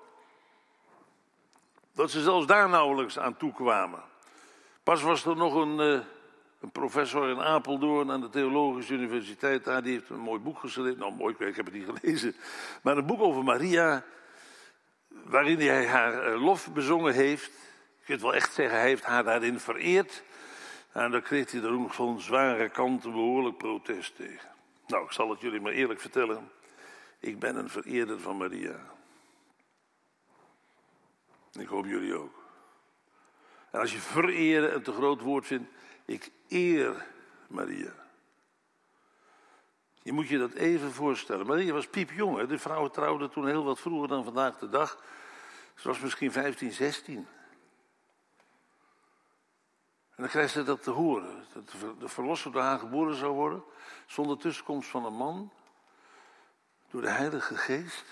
dat 1.94 2.12
ze 2.12 2.22
zelfs 2.22 2.46
daar 2.46 2.70
nauwelijks 2.70 3.20
aan 3.20 3.38
toe 3.38 3.54
kwamen. 3.54 4.04
Pas 4.84 5.02
was 5.02 5.26
er 5.26 5.36
nog 5.36 5.56
een, 5.56 5.80
uh, 5.80 6.00
een, 6.64 6.72
professor 6.72 7.30
in 7.30 7.42
Apeldoorn 7.42 8.12
aan 8.12 8.22
de 8.22 8.30
Theologische 8.30 8.94
Universiteit. 8.94 9.64
Daar, 9.64 9.84
die 9.84 9.94
heeft 9.94 10.10
een 10.10 10.20
mooi 10.20 10.40
boek 10.40 10.60
geschreven. 10.60 11.00
Nou, 11.00 11.14
mooi, 11.14 11.36
ik 11.38 11.56
heb 11.56 11.66
het 11.66 11.74
niet 11.74 11.90
gelezen. 12.00 12.36
Maar 12.82 12.98
een 12.98 13.06
boek 13.06 13.22
over 13.22 13.44
Maria, 13.44 14.04
waarin 15.08 15.60
hij 15.60 15.88
haar 15.88 16.34
uh, 16.34 16.44
lof 16.44 16.74
bezongen 16.74 17.14
heeft. 17.14 17.52
Je 18.00 18.06
kunt 18.06 18.22
wel 18.22 18.34
echt 18.34 18.54
zeggen, 18.54 18.78
hij 18.78 18.88
heeft 18.88 19.04
haar 19.04 19.24
daarin 19.24 19.60
vereerd. 19.60 20.24
En 20.92 21.12
daar 21.12 21.22
kreeg 21.22 21.52
hij 21.52 21.62
er 21.62 21.74
ook 21.74 21.94
van 21.94 22.22
zware 22.22 22.70
kanten 22.70 23.12
behoorlijk 23.12 23.58
protest 23.58 24.16
tegen. 24.16 24.50
Nou, 24.88 25.06
ik 25.06 25.12
zal 25.12 25.30
het 25.30 25.42
jullie 25.42 25.62
maar 25.62 25.72
eerlijk 25.72 26.00
vertellen. 26.00 26.52
Ik 27.20 27.40
ben 27.40 27.56
een 27.56 27.70
vereerder 27.70 28.20
van 28.20 28.38
Maria. 28.38 28.80
Ik 31.60 31.68
hoop 31.68 31.86
jullie 31.86 32.16
ook. 32.16 32.44
En 33.72 33.80
als 33.80 33.92
je 33.92 34.00
vereren 34.00 34.76
een 34.76 34.82
te 34.82 34.92
groot 34.92 35.22
woord 35.22 35.46
vindt, 35.46 35.70
ik 36.06 36.32
eer 36.54 37.06
Maria. 37.48 37.94
Je 40.02 40.12
moet 40.12 40.28
je 40.28 40.38
dat 40.38 40.54
even 40.54 40.92
voorstellen. 40.92 41.46
Maria 41.46 41.74
was 41.74 41.88
piepjong. 41.88 42.38
Hè? 42.38 42.48
De 42.48 42.60
vrouwen 42.60 42.92
trouwden 42.92 43.30
toen 43.30 43.48
heel 43.48 43.64
wat 43.64 43.80
vroeger 43.80 44.08
dan 44.08 44.24
vandaag 44.24 44.58
de 44.58 44.70
dag. 44.70 45.04
Ze 45.76 45.88
was 45.88 46.00
misschien 46.00 46.32
15, 46.32 46.72
16. 46.72 47.18
En 47.18 47.26
dan 50.16 50.28
krijgt 50.28 50.54
ze 50.54 50.64
dat 50.64 50.84
te 50.84 50.92
horen. 50.92 51.46
Dat 51.54 52.00
de 52.00 52.08
verlosser 52.08 52.52
door 52.52 52.80
geboren 52.80 53.16
zou 53.16 53.34
worden. 53.34 53.64
Zonder 54.06 54.38
tussenkomst 54.38 54.90
van 54.90 55.06
een 55.06 55.14
man 55.14 55.52
door 56.90 57.02
de 57.02 57.10
Heilige 57.10 57.58
Geest. 57.58 58.06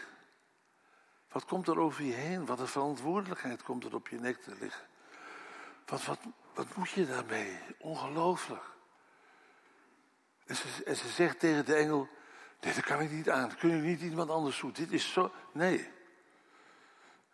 Wat 1.31 1.45
komt 1.45 1.67
er 1.67 1.79
over 1.79 2.03
je 2.03 2.13
heen? 2.13 2.45
Wat 2.45 2.59
een 2.59 2.67
verantwoordelijkheid 2.67 3.63
komt 3.63 3.83
er 3.83 3.95
op 3.95 4.07
je 4.07 4.19
nek 4.19 4.41
te 4.41 4.55
liggen? 4.59 4.85
Wat, 5.85 6.05
wat, 6.05 6.19
wat 6.53 6.75
moet 6.75 6.89
je 6.89 7.05
daarmee? 7.05 7.59
Ongelooflijk. 7.77 8.63
En 10.45 10.95
ze, 10.95 11.09
zegt 11.09 11.39
tegen 11.39 11.65
de 11.65 11.75
engel: 11.75 12.09
Dit 12.59 12.81
kan 12.81 13.01
ik 13.01 13.11
niet 13.11 13.29
aan. 13.29 13.55
Kun 13.55 13.69
je 13.69 13.81
niet 13.81 14.01
iemand 14.01 14.29
anders 14.29 14.59
doen? 14.59 14.71
Dit 14.71 14.91
is 14.91 15.11
zo. 15.11 15.31
Nee. 15.51 15.89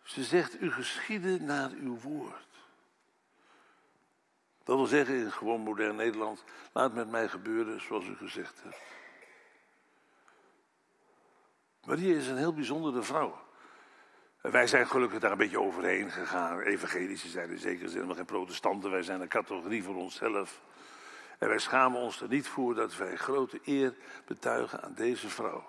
Ze 0.03 0.24
zegt: 0.24 0.62
U 0.62 0.71
geschieden 0.71 1.45
naar 1.45 1.69
uw 1.69 2.00
woord. 2.00 2.47
Dat 4.63 4.75
wil 4.75 4.86
zeggen 4.86 5.15
in 5.15 5.31
gewoon 5.31 5.62
modern 5.62 5.95
Nederland: 5.95 6.43
Laat 6.71 6.93
met 6.93 7.09
mij 7.09 7.27
gebeuren 7.27 7.81
zoals 7.81 8.05
u 8.05 8.15
gezegd 8.15 8.63
hebt. 8.63 8.81
Maria 11.83 12.15
is 12.15 12.27
een 12.27 12.38
heel 12.38 12.53
bijzondere 12.53 13.03
vrouw. 13.03 13.46
Wij 14.41 14.67
zijn 14.67 14.88
gelukkig 14.88 15.20
daar 15.20 15.32
een 15.32 15.38
beetje 15.38 15.60
overheen 15.60 16.12
gegaan. 16.12 16.60
Evangelische 16.60 17.27
zijn 17.27 17.50
in 17.50 17.60
zekere 17.60 17.89
zin, 17.89 18.06
maar 18.06 18.15
geen 18.15 18.25
protestanten. 18.25 18.91
Wij 18.91 19.01
zijn 19.01 19.22
een 19.22 19.27
categorie 19.27 19.84
voor 19.84 19.96
onszelf. 19.96 20.62
En 21.38 21.48
wij 21.48 21.60
schamen 21.60 22.00
ons 22.00 22.22
er 22.22 22.27
niet 22.27 22.48
voor 22.48 22.75
dat 22.75 22.96
wij 22.96 23.15
grote 23.15 23.60
eer 23.63 23.94
betuigen 24.25 24.82
aan 24.84 24.94
deze 24.94 25.29
vrouw. 25.29 25.65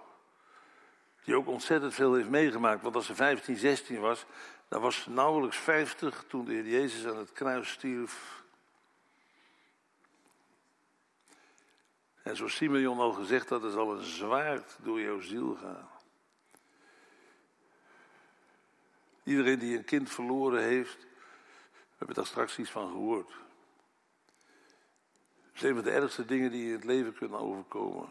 Die 1.24 1.36
ook 1.36 1.46
ontzettend 1.46 1.94
veel 1.94 2.14
heeft 2.14 2.28
meegemaakt. 2.28 2.82
Want 2.82 2.94
als 2.94 3.06
ze 3.06 3.14
15, 3.14 3.56
16 3.56 4.00
was, 4.00 4.26
dan 4.68 4.80
was 4.80 5.02
ze 5.02 5.10
nauwelijks 5.10 5.56
50 5.56 6.24
toen 6.28 6.44
de 6.44 6.52
Heer 6.52 6.68
Jezus 6.68 7.06
aan 7.06 7.18
het 7.18 7.32
kruis 7.32 7.70
stierf. 7.70 8.42
En 12.22 12.36
zoals 12.36 12.56
Simeon 12.56 12.98
al 12.98 13.12
gezegd 13.12 13.48
had, 13.48 13.62
er 13.62 13.70
zal 13.70 13.92
een 13.92 14.04
zwaard 14.04 14.76
door 14.82 15.00
jouw 15.00 15.20
ziel 15.20 15.58
gaan. 15.62 15.88
Iedereen 19.28 19.58
die 19.58 19.76
een 19.76 19.84
kind 19.84 20.10
verloren 20.10 20.62
heeft, 20.62 21.02
we 21.72 21.94
hebben 21.96 22.16
daar 22.16 22.26
straks 22.26 22.58
iets 22.58 22.70
van 22.70 22.90
gehoord. 22.90 23.32
Het 25.46 25.54
is 25.54 25.62
een 25.62 25.74
van 25.74 25.84
de 25.84 25.90
ergste 25.90 26.24
dingen 26.24 26.50
die 26.50 26.60
je 26.60 26.68
in 26.68 26.74
het 26.74 26.84
leven 26.84 27.14
kunnen 27.14 27.38
overkomen. 27.38 28.08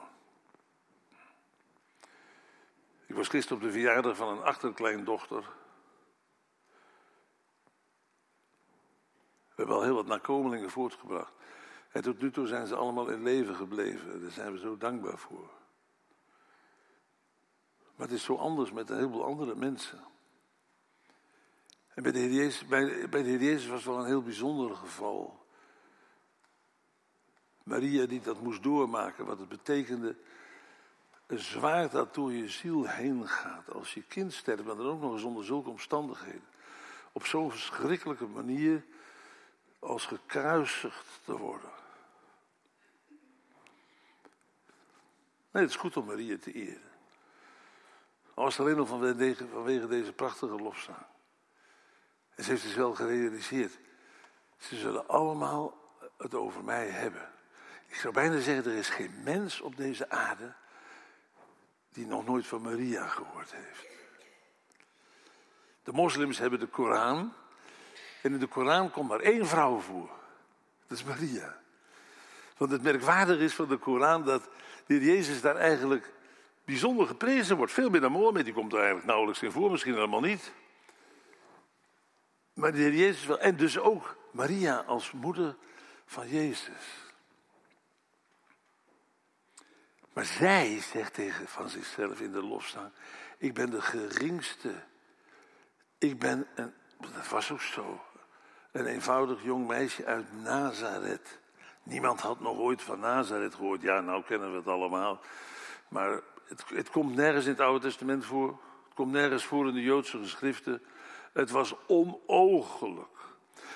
Ik 3.05 3.15
was 3.15 3.27
gisteren 3.27 3.57
op 3.57 3.63
de 3.63 3.71
verjaardag 3.71 4.17
van 4.17 4.27
een 4.27 4.43
achterkleindochter. 4.43 5.41
We 9.47 9.55
hebben 9.55 9.75
al 9.75 9.83
heel 9.83 9.95
wat 9.95 10.05
nakomelingen 10.05 10.69
voortgebracht. 10.69 11.33
En 11.91 12.01
tot 12.01 12.21
nu 12.21 12.31
toe 12.31 12.47
zijn 12.47 12.67
ze 12.67 12.75
allemaal 12.75 13.07
in 13.07 13.23
leven 13.23 13.55
gebleven. 13.55 14.21
Daar 14.21 14.31
zijn 14.31 14.51
we 14.51 14.59
zo 14.59 14.77
dankbaar 14.77 15.17
voor. 15.17 15.49
Maar 17.95 18.07
het 18.07 18.15
is 18.15 18.23
zo 18.23 18.35
anders 18.35 18.71
met 18.71 18.89
een 18.89 18.97
heleboel 18.97 19.25
andere 19.25 19.55
mensen. 19.55 20.15
En 21.97 22.03
bij 22.03 22.11
de, 22.11 22.19
Heer 22.19 22.31
Jezus, 22.31 22.65
bij, 22.67 23.09
bij 23.09 23.67
was 23.67 23.85
wel 23.85 23.99
een 23.99 24.05
heel 24.05 24.21
bijzonder 24.21 24.75
geval. 24.75 25.45
Maria 27.63 28.05
die 28.05 28.21
dat 28.21 28.41
moest 28.41 28.63
doormaken, 28.63 29.25
wat 29.25 29.39
het 29.39 29.49
betekende. 29.49 30.15
Een 31.27 31.39
zwaard 31.39 31.91
dat 31.91 32.13
door 32.13 32.31
je 32.31 32.49
ziel 32.49 32.87
heen 32.87 33.27
gaat. 33.27 33.71
Als 33.71 33.93
je 33.93 34.03
kind 34.03 34.33
sterft, 34.33 34.63
maar 34.63 34.75
dan 34.75 34.85
ook 34.85 35.01
nog 35.01 35.13
eens 35.13 35.23
onder 35.23 35.45
zulke 35.45 35.69
omstandigheden. 35.69 36.47
Op 37.11 37.25
zo'n 37.25 37.51
verschrikkelijke 37.51 38.27
manier 38.27 38.85
als 39.79 40.05
gekruisigd 40.05 41.19
te 41.25 41.37
worden. 41.37 41.71
Nee, 45.51 45.63
het 45.63 45.71
is 45.71 45.77
goed 45.77 45.97
om 45.97 46.05
Maria 46.05 46.37
te 46.37 46.51
eren. 46.51 46.91
Al 48.33 48.43
was 48.43 48.57
het 48.57 48.65
alleen 48.65 48.77
nog 48.77 48.87
vanwege 49.51 49.87
deze 49.87 50.13
prachtige 50.13 50.55
lofzang. 50.55 51.05
En 52.37 52.43
ze 52.43 52.49
heeft 52.49 52.63
dus 52.63 52.75
wel 52.75 52.95
gerealiseerd. 52.95 53.77
Ze 54.57 54.75
zullen 54.75 55.07
allemaal 55.07 55.77
het 56.17 56.33
over 56.33 56.63
mij 56.63 56.87
hebben. 56.87 57.29
Ik 57.87 57.95
zou 57.95 58.13
bijna 58.13 58.39
zeggen, 58.39 58.71
er 58.71 58.77
is 58.77 58.89
geen 58.89 59.23
mens 59.23 59.61
op 59.61 59.77
deze 59.77 60.09
aarde 60.09 60.53
die 61.91 62.05
nog 62.05 62.25
nooit 62.25 62.47
van 62.47 62.61
Maria 62.61 63.07
gehoord 63.07 63.51
heeft. 63.51 63.85
De 65.83 65.91
moslims 65.91 66.37
hebben 66.37 66.59
de 66.59 66.67
Koran. 66.67 67.33
En 68.21 68.33
in 68.33 68.39
de 68.39 68.47
Koran 68.47 68.91
komt 68.91 69.09
maar 69.09 69.19
één 69.19 69.47
vrouw 69.47 69.79
voor. 69.79 70.09
Dat 70.87 70.97
is 70.97 71.03
Maria. 71.03 71.59
Want 72.57 72.71
het 72.71 72.83
merkwaardige 72.83 73.43
is 73.43 73.55
van 73.55 73.67
de 73.67 73.77
Koran 73.77 74.23
dat 74.23 74.49
de 74.85 74.99
Jezus 74.99 75.41
daar 75.41 75.55
eigenlijk 75.55 76.13
bijzonder 76.65 77.07
geprezen 77.07 77.57
wordt. 77.57 77.71
Veel 77.71 77.89
meer 77.89 78.01
dan 78.01 78.11
Mohammed, 78.11 78.45
die 78.45 78.53
komt 78.53 78.71
er 78.71 78.77
eigenlijk 78.77 79.07
nauwelijks 79.07 79.41
in 79.41 79.51
voor, 79.51 79.71
misschien 79.71 79.93
helemaal 79.93 80.21
niet. 80.21 80.51
Maar 82.57 82.71
de 82.71 82.77
Heer 82.77 82.93
Jezus 82.93 83.25
wel. 83.25 83.39
En 83.39 83.55
dus 83.55 83.79
ook 83.79 84.15
Maria 84.31 84.77
als 84.77 85.11
moeder 85.11 85.55
van 86.05 86.29
Jezus. 86.29 87.13
Maar 90.13 90.25
zij 90.25 90.79
zegt 90.79 91.13
tegen 91.13 91.47
van 91.47 91.69
zichzelf 91.69 92.21
in 92.21 92.31
de 92.31 92.43
lofzang: 92.43 92.91
Ik 93.37 93.53
ben 93.53 93.69
de 93.69 93.81
geringste. 93.81 94.73
Ik 95.97 96.19
ben 96.19 96.47
een, 96.55 96.73
dat 96.97 97.27
was 97.29 97.51
ook 97.51 97.61
zo, 97.61 98.01
een 98.71 98.85
eenvoudig 98.85 99.43
jong 99.43 99.67
meisje 99.67 100.05
uit 100.05 100.41
Nazareth. 100.41 101.39
Niemand 101.83 102.21
had 102.21 102.39
nog 102.39 102.57
ooit 102.57 102.81
van 102.81 102.99
Nazareth 102.99 103.55
gehoord. 103.55 103.81
Ja, 103.81 104.01
nou 104.01 104.23
kennen 104.23 104.51
we 104.51 104.57
het 104.57 104.67
allemaal. 104.67 105.21
Maar 105.87 106.21
het, 106.45 106.63
het 106.67 106.89
komt 106.89 107.15
nergens 107.15 107.45
in 107.45 107.51
het 107.51 107.59
Oude 107.59 107.79
Testament 107.79 108.25
voor. 108.25 108.47
Het 108.85 108.93
komt 108.93 109.11
nergens 109.11 109.43
voor 109.43 109.67
in 109.67 109.73
de 109.73 109.81
Joodse 109.81 110.17
geschriften. 110.17 110.81
Het 111.37 111.51
was 111.51 111.73
onogelijk. 111.85 113.17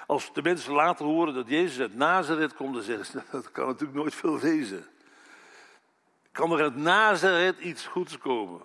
Als 0.08 0.34
de 0.34 0.42
mensen 0.42 0.74
later 0.74 1.06
horen 1.06 1.34
dat 1.34 1.48
Jezus 1.48 1.80
uit 1.80 1.96
Nazareth 1.96 2.56
komt, 2.56 2.74
dan 2.74 2.84
zeggen 2.84 3.06
ze, 3.06 3.22
dat 3.32 3.52
kan 3.52 3.68
natuurlijk 3.68 4.00
nooit 4.00 4.16
veel 4.16 4.40
wezen. 4.40 4.88
Kan 6.32 6.52
er 6.52 6.62
uit 6.62 6.76
Nazareth 6.76 7.60
iets 7.60 7.88
goeds 7.88 8.18
komen? 8.18 8.62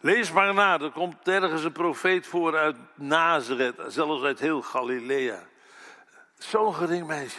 Lees 0.00 0.32
maar 0.32 0.54
na, 0.54 0.80
er 0.80 0.90
komt 0.90 1.28
ergens 1.28 1.64
een 1.64 1.72
profeet 1.72 2.26
voor 2.26 2.56
uit 2.56 2.76
Nazareth, 2.94 3.80
zelfs 3.86 4.22
uit 4.22 4.40
heel 4.40 4.62
Galilea. 4.62 5.46
Zo'n 6.38 6.74
gering 6.74 7.06
meisje. 7.06 7.38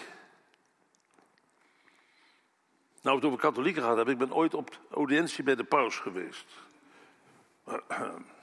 Nou, 3.01 3.15
het 3.15 3.25
over 3.25 3.39
katholieken 3.39 3.83
gaat 3.83 3.95
hebben. 3.95 4.13
Ik 4.13 4.19
ben 4.19 4.33
ooit 4.33 4.53
op 4.53 4.79
audiëntie 4.91 5.43
bij 5.43 5.55
de 5.55 5.63
paus 5.63 5.97
geweest. 5.97 6.45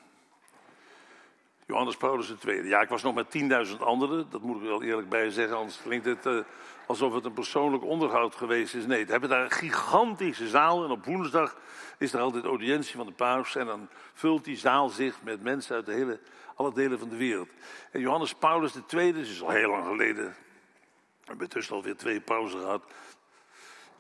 Johannes 1.69 1.97
Paulus 1.97 2.35
II. 2.47 2.69
Ja, 2.69 2.81
ik 2.81 2.89
was 2.89 3.03
nog 3.03 3.15
met 3.15 3.67
10.000 3.69 3.77
anderen, 3.79 4.31
dat 4.31 4.43
moet 4.43 4.57
ik 4.57 4.63
wel 4.63 4.83
eerlijk 4.83 5.09
bij 5.09 5.31
zeggen, 5.31 5.57
anders 5.57 5.83
klinkt 5.83 6.07
het 6.07 6.27
uh, 6.27 6.41
alsof 6.87 7.15
het 7.15 7.25
een 7.25 7.33
persoonlijk 7.33 7.85
onderhoud 7.85 8.35
geweest 8.35 8.75
is. 8.75 8.87
Nee, 8.87 9.05
we 9.05 9.11
hebben 9.11 9.29
daar 9.31 9.45
een 9.45 9.51
gigantische 9.51 10.49
zaal 10.49 10.85
en 10.85 10.91
op 10.91 11.05
woensdag 11.05 11.57
is 11.99 12.13
er 12.13 12.21
altijd 12.21 12.45
audiëntie 12.45 12.97
van 12.97 13.07
de 13.07 13.13
paus 13.13 13.57
en 13.57 13.67
dan 13.67 13.89
vult 14.15 14.45
die 14.45 14.57
zaal 14.57 14.89
zich 14.89 15.23
met 15.23 15.43
mensen 15.43 15.75
uit 15.75 15.87
de 15.87 15.93
hele, 15.93 16.21
alle 16.55 16.73
delen 16.73 16.99
van 16.99 17.09
de 17.09 17.17
wereld. 17.17 17.49
En 17.91 18.01
Johannes 18.01 18.35
Paulus 18.35 18.73
II, 18.89 19.13
dat 19.13 19.23
is 19.23 19.43
al 19.43 19.51
heel 19.51 19.71
lang 19.71 19.87
geleden, 19.87 20.25
we 20.25 21.25
hebben 21.25 21.49
tussen 21.49 21.75
alweer 21.75 21.97
twee 21.97 22.21
pauzen 22.21 22.61
gehad, 22.61 22.83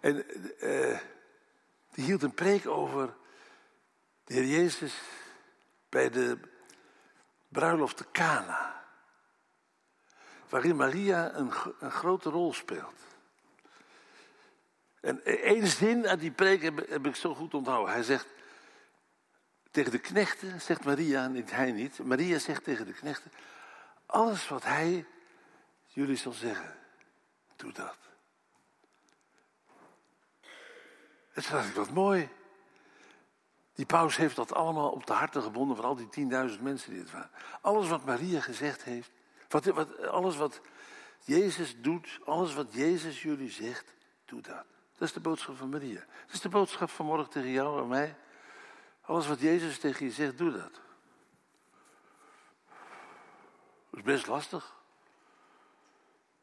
en 0.01 0.25
uh, 0.61 0.99
die 1.93 2.05
hield 2.05 2.23
een 2.23 2.35
preek 2.35 2.67
over 2.67 3.15
de 4.25 4.35
Heer 4.35 4.47
Jezus 4.47 5.01
bij 5.89 6.11
de 6.11 6.39
bruiloft 7.49 7.97
te 7.97 8.11
Cana. 8.13 8.85
Waarin 10.49 10.77
Maria 10.77 11.35
een, 11.35 11.53
een 11.81 11.91
grote 11.91 12.31
rol 12.31 12.53
speelt. 12.53 12.95
En 15.01 15.25
één 15.25 15.67
zin 15.67 16.09
uit 16.09 16.21
die 16.21 16.31
preek 16.31 16.63
heb, 16.63 16.89
heb, 16.89 17.07
ik 17.07 17.17
zo 17.17 17.35
goed 17.35 17.55
onthouden. 17.55 17.93
Hij 17.93 18.03
zegt 18.03 18.27
tegen 19.71 19.91
de 19.91 19.99
knechten, 19.99 20.61
zegt 20.61 20.85
Maria, 20.85 21.27
niet 21.27 21.51
hij 21.51 21.73
niet. 21.73 21.99
Maria 21.99 22.39
zegt 22.39 22.65
tegen 22.65 22.87
de 22.87 22.93
knechten, 22.93 23.33
alles 24.07 24.49
wat 24.49 24.63
hij 24.63 25.07
jullie 25.87 26.17
zal 26.17 26.33
zeggen, 26.33 26.77
doe 27.57 27.73
dat. 27.73 27.97
Het 31.29 31.45
is 31.45 31.51
eigenlijk 31.51 31.87
wat 31.87 31.95
mooi. 31.95 32.29
Die 33.79 33.87
paus 33.87 34.17
heeft 34.17 34.37
dat 34.37 34.55
allemaal 34.55 34.91
op 34.91 35.07
de 35.07 35.13
harten 35.13 35.43
gebonden 35.43 35.77
van 35.77 35.85
al 35.85 35.97
die 35.97 36.09
tienduizend 36.09 36.63
mensen 36.63 36.91
die 36.91 37.01
het 37.01 37.11
waren. 37.11 37.31
Alles 37.61 37.89
wat 37.89 38.05
Maria 38.05 38.41
gezegd 38.41 38.83
heeft, 38.83 39.11
wat, 39.49 39.65
wat, 39.65 40.07
alles 40.07 40.37
wat 40.37 40.61
Jezus 41.25 41.81
doet, 41.81 42.19
alles 42.25 42.55
wat 42.55 42.73
Jezus 42.73 43.23
jullie 43.23 43.51
zegt, 43.51 43.95
doe 44.25 44.41
dat. 44.41 44.65
Dat 44.93 45.09
is 45.09 45.13
de 45.13 45.21
boodschap 45.21 45.57
van 45.57 45.69
Maria. 45.69 46.05
Dat 46.25 46.35
is 46.35 46.41
de 46.41 46.49
boodschap 46.49 46.91
van 46.91 47.07
morgen 47.07 47.31
tegen 47.31 47.51
jou 47.51 47.83
en 47.83 47.89
mij. 47.89 48.17
Alles 49.03 49.27
wat 49.27 49.41
Jezus 49.41 49.79
tegen 49.79 50.07
je 50.07 50.13
zegt, 50.13 50.39
doe 50.39 50.51
dat. 50.51 50.81
Dat 53.91 54.01
is 54.01 54.03
best 54.03 54.27
lastig. 54.27 54.75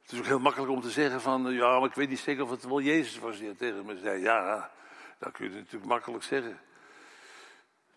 Het 0.02 0.12
is 0.12 0.20
ook 0.20 0.26
heel 0.26 0.40
makkelijk 0.40 0.72
om 0.72 0.82
te 0.82 0.92
zeggen 0.92 1.22
van, 1.22 1.54
ja, 1.54 1.80
maar 1.80 1.90
ik 1.90 1.96
weet 1.96 2.10
niet 2.10 2.20
zeker 2.20 2.44
of 2.44 2.50
het 2.50 2.66
wel 2.66 2.82
Jezus 2.82 3.20
was 3.20 3.38
die 3.38 3.56
tegen 3.56 3.86
me 3.86 3.98
zei. 3.98 4.22
Ja, 4.22 4.72
dat 5.18 5.32
kun 5.32 5.50
je 5.50 5.56
natuurlijk 5.56 5.86
makkelijk 5.86 6.24
zeggen. 6.24 6.60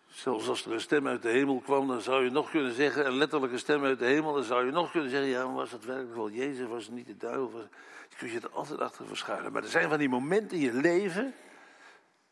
Zelfs 0.09 0.47
als 0.47 0.65
er 0.65 0.71
een 0.71 0.81
stem 0.81 1.07
uit 1.07 1.21
de 1.21 1.29
hemel 1.29 1.59
kwam, 1.59 1.87
dan 1.87 2.01
zou 2.01 2.23
je 2.23 2.29
nog 2.29 2.49
kunnen 2.51 2.73
zeggen, 2.73 3.05
een 3.05 3.17
letterlijke 3.17 3.57
stem 3.57 3.83
uit 3.83 3.99
de 3.99 4.05
hemel, 4.05 4.33
dan 4.33 4.43
zou 4.43 4.65
je 4.65 4.71
nog 4.71 4.91
kunnen 4.91 5.09
zeggen, 5.09 5.29
ja, 5.29 5.45
maar 5.45 5.55
was 5.55 5.69
dat 5.69 5.83
werkelijk 5.83 6.15
wel 6.15 6.29
Jezus, 6.29 6.67
was 6.67 6.85
het 6.85 6.95
niet 6.95 7.07
de 7.07 7.17
duivel? 7.17 7.51
Was... 7.51 7.63
Je 8.09 8.15
kunt 8.15 8.31
je 8.31 8.39
er 8.39 8.49
altijd 8.49 8.79
achter 8.79 9.07
verschuilen. 9.07 9.51
Maar 9.51 9.63
er 9.63 9.69
zijn 9.69 9.89
van 9.89 9.97
die 9.97 10.09
momenten 10.09 10.57
in 10.57 10.63
je 10.63 10.73
leven, 10.73 11.33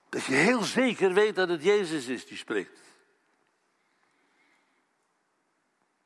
dat 0.09 0.25
je 0.25 0.33
heel 0.33 0.61
zeker 0.61 1.13
weet 1.13 1.35
dat 1.35 1.49
het 1.49 1.63
Jezus 1.63 2.07
is 2.07 2.25
die 2.25 2.37
spreekt. 2.37 2.79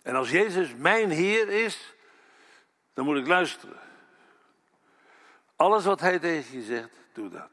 En 0.02 0.16
als 0.16 0.30
Jezus 0.30 0.76
mijn 0.76 1.10
Heer 1.10 1.50
is, 1.50 1.94
dan 2.94 3.06
moet 3.06 3.18
ik 3.18 3.28
luisteren. 3.28 3.80
Alles 5.56 5.86
wat 5.86 6.00
Hij 6.00 6.20
tegen 6.20 6.58
je 6.58 6.64
zegt, 6.64 6.90
doe 7.14 7.30
dat. 7.30 7.50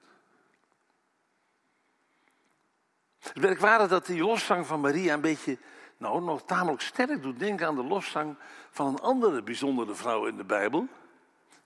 Het 3.32 3.42
merkwaardig 3.42 3.88
dat 3.88 4.06
die 4.06 4.22
lofzang 4.22 4.66
van 4.66 4.80
Maria 4.80 5.14
een 5.14 5.20
beetje, 5.20 5.58
nou 5.96 6.22
nog 6.22 6.42
tamelijk 6.42 6.82
sterk 6.82 7.22
doet 7.22 7.38
denken 7.38 7.66
aan 7.66 7.74
de 7.74 7.84
lofzang 7.84 8.36
van 8.70 8.86
een 8.86 9.00
andere 9.00 9.42
bijzondere 9.42 9.94
vrouw 9.94 10.26
in 10.26 10.36
de 10.36 10.44
Bijbel. 10.44 10.88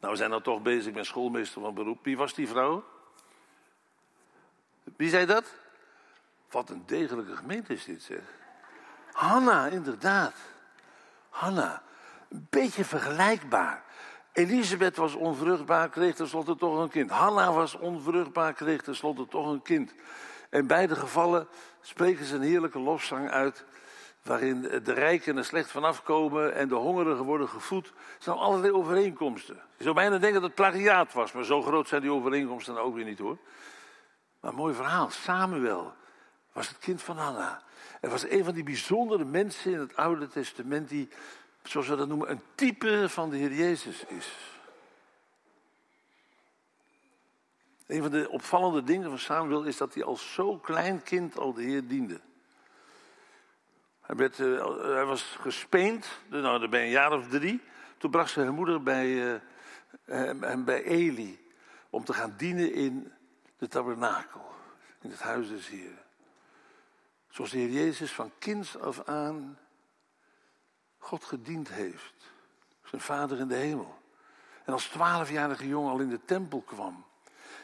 Nou, 0.00 0.12
we 0.12 0.16
zijn 0.16 0.30
nou 0.30 0.42
toch 0.42 0.62
bezig 0.62 0.94
met 0.94 1.06
schoolmeester 1.06 1.62
van 1.62 1.74
beroep. 1.74 1.98
Wie 2.04 2.16
was 2.16 2.34
die 2.34 2.48
vrouw? 2.48 2.84
Wie 4.96 5.08
zei 5.08 5.26
dat? 5.26 5.44
Wat 6.50 6.70
een 6.70 6.82
degelijke 6.86 7.36
gemeente 7.36 7.72
is 7.72 7.84
dit, 7.84 8.02
zeg. 8.02 8.22
Hanna, 9.12 9.66
inderdaad. 9.66 10.34
Hanna. 11.28 11.82
Een 12.28 12.46
beetje 12.50 12.84
vergelijkbaar. 12.84 13.82
Elisabeth 14.32 14.96
was 14.96 15.14
onvruchtbaar, 15.14 15.88
kreeg 15.88 16.14
tenslotte 16.14 16.56
toch 16.56 16.78
een 16.78 16.88
kind. 16.88 17.10
Hanna 17.10 17.52
was 17.52 17.74
onvruchtbaar, 17.74 18.52
kreeg 18.52 18.82
tenslotte 18.82 19.28
toch 19.28 19.46
een 19.46 19.62
kind. 19.62 19.94
In 20.52 20.66
beide 20.66 20.96
gevallen 20.96 21.48
spreken 21.80 22.24
ze 22.24 22.34
een 22.34 22.42
heerlijke 22.42 22.78
lofzang 22.78 23.30
uit. 23.30 23.64
Waarin 24.22 24.60
de 24.62 24.92
rijken 24.92 25.36
er 25.36 25.44
slecht 25.44 25.70
vanaf 25.70 26.02
komen 26.02 26.54
en 26.54 26.68
de 26.68 26.74
hongerigen 26.74 27.24
worden 27.24 27.48
gevoed. 27.48 27.86
Er 27.86 27.92
zijn 28.18 28.36
allerlei 28.36 28.72
overeenkomsten. 28.72 29.60
Je 29.76 29.82
zou 29.82 29.94
bijna 29.94 30.18
denken 30.18 30.32
dat 30.32 30.42
het 30.42 30.54
plagiaat 30.54 31.12
was, 31.12 31.32
maar 31.32 31.44
zo 31.44 31.62
groot 31.62 31.88
zijn 31.88 32.02
die 32.02 32.10
overeenkomsten 32.10 32.74
dan 32.74 32.82
ook 32.82 32.94
weer 32.94 33.04
niet 33.04 33.18
hoor. 33.18 33.38
Maar 34.40 34.54
mooi 34.54 34.74
verhaal. 34.74 35.10
Samuel 35.10 35.92
was 36.52 36.68
het 36.68 36.78
kind 36.78 37.02
van 37.02 37.18
Anna. 37.18 37.62
Er 38.00 38.10
was 38.10 38.28
een 38.28 38.44
van 38.44 38.54
die 38.54 38.64
bijzondere 38.64 39.24
mensen 39.24 39.72
in 39.72 39.78
het 39.78 39.96
Oude 39.96 40.28
Testament 40.28 40.88
die, 40.88 41.08
zoals 41.62 41.88
we 41.88 41.96
dat 41.96 42.08
noemen, 42.08 42.30
een 42.30 42.42
type 42.54 43.08
van 43.08 43.30
de 43.30 43.36
Heer 43.36 43.52
Jezus 43.52 44.04
is. 44.04 44.36
Een 47.92 48.02
van 48.02 48.10
de 48.10 48.30
opvallende 48.30 48.82
dingen 48.82 49.08
van 49.08 49.18
Samuel 49.18 49.62
is 49.62 49.76
dat 49.76 49.94
hij 49.94 50.04
als 50.04 50.32
zo 50.32 50.58
klein 50.58 51.02
kind 51.02 51.38
al 51.38 51.52
de 51.52 51.62
Heer 51.62 51.86
diende. 51.86 52.20
Hij, 54.00 54.16
werd, 54.16 54.38
uh, 54.38 54.78
hij 54.80 55.04
was 55.04 55.36
gespeend, 55.40 56.06
nou, 56.28 56.60
je 56.60 56.78
een 56.78 56.88
jaar 56.88 57.12
of 57.12 57.28
drie. 57.28 57.60
Toen 57.98 58.10
bracht 58.10 58.30
zijn 58.30 58.54
moeder 58.54 58.82
bij, 58.82 59.40
uh, 60.06 60.54
bij 60.64 60.82
Eli 60.82 61.50
om 61.90 62.04
te 62.04 62.12
gaan 62.12 62.34
dienen 62.36 62.72
in 62.72 63.12
de 63.58 63.68
tabernakel, 63.68 64.54
in 65.00 65.10
het 65.10 65.20
huis 65.20 65.48
des 65.48 65.68
Heeren. 65.68 66.04
Zoals 67.28 67.50
de 67.50 67.58
Heer 67.58 67.70
Jezus 67.70 68.12
van 68.12 68.32
kinds 68.38 68.78
af 68.78 69.04
aan 69.04 69.58
God 70.98 71.24
gediend 71.24 71.68
heeft. 71.68 72.14
Zijn 72.84 73.00
vader 73.00 73.38
in 73.38 73.48
de 73.48 73.54
hemel. 73.54 74.02
En 74.64 74.72
als 74.72 74.86
twaalfjarige 74.86 75.68
jongen 75.68 75.92
al 75.92 76.00
in 76.00 76.08
de 76.08 76.24
tempel 76.24 76.60
kwam. 76.60 77.04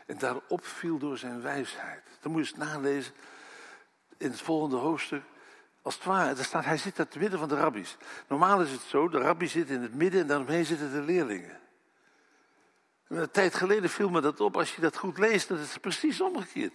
En 0.08 0.18
daarop 0.18 0.66
viel 0.66 0.98
door 0.98 1.18
zijn 1.18 1.42
wijsheid. 1.42 2.02
Dan 2.20 2.32
moet 2.32 2.48
je 2.48 2.54
eens 2.54 2.64
nalezen 2.64 3.12
in 4.16 4.30
het 4.30 4.40
volgende 4.40 4.76
hoofdstuk. 4.76 5.22
Als 5.82 5.94
het 5.94 6.04
ware, 6.04 6.34
er 6.34 6.44
staat, 6.44 6.64
hij 6.64 6.76
zit 6.76 6.98
uit 6.98 7.12
het 7.12 7.22
midden 7.22 7.38
van 7.38 7.48
de 7.48 7.56
rabbies. 7.56 7.96
Normaal 8.28 8.62
is 8.62 8.70
het 8.70 8.80
zo, 8.80 9.08
de 9.08 9.18
rabbi 9.18 9.48
zit 9.48 9.70
in 9.70 9.82
het 9.82 9.94
midden 9.94 10.20
en 10.20 10.26
daaromheen 10.26 10.64
zitten 10.64 10.92
de 10.92 11.00
leerlingen. 11.00 11.60
En 13.08 13.16
een 13.16 13.30
tijd 13.30 13.54
geleden 13.54 13.90
viel 13.90 14.10
me 14.10 14.20
dat 14.20 14.40
op, 14.40 14.56
als 14.56 14.74
je 14.74 14.80
dat 14.80 14.96
goed 14.96 15.18
leest, 15.18 15.48
dat 15.48 15.58
is 15.58 15.78
precies 15.78 16.20
omgekeerd. 16.20 16.74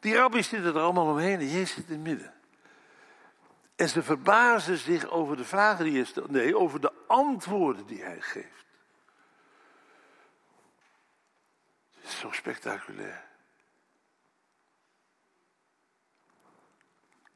Die 0.00 0.14
rabbies 0.14 0.48
zitten 0.48 0.74
er 0.74 0.80
allemaal 0.80 1.10
omheen 1.10 1.38
en 1.38 1.48
Jezus 1.48 1.74
zit 1.74 1.88
in 1.88 1.94
het 1.94 2.02
midden. 2.02 2.34
En 3.76 3.88
ze 3.88 4.02
verbazen 4.02 4.76
zich 4.76 5.10
over 5.10 5.36
de 5.36 5.44
vragen 5.44 5.84
die 5.84 5.94
hij 5.94 6.04
stelt. 6.04 6.30
Nee, 6.30 6.58
over 6.58 6.80
de 6.80 6.92
antwoorden 7.06 7.86
die 7.86 8.02
hij 8.02 8.20
geeft. 8.20 8.65
Zo 12.06 12.30
spectaculair. 12.30 13.24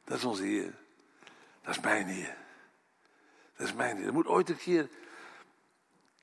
Dat 0.04 0.18
is 0.18 0.24
onze 0.24 0.42
Heer. 0.42 0.74
Dat 1.62 1.74
is 1.74 1.80
mijn 1.80 2.06
Heer. 2.06 2.36
Dat 3.56 3.66
is 3.66 3.74
mijn 3.74 3.96
Heer. 3.96 4.06
Er 4.06 4.12
moet 4.12 4.26
ooit 4.26 4.48
een 4.48 4.56
keer 4.56 4.88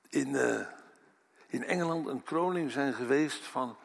in, 0.08 0.28
uh, 0.28 0.66
in 1.46 1.64
Engeland 1.64 2.06
een 2.06 2.22
kroning 2.22 2.70
zijn 2.70 2.94
geweest 2.94 3.44
van 3.44 3.76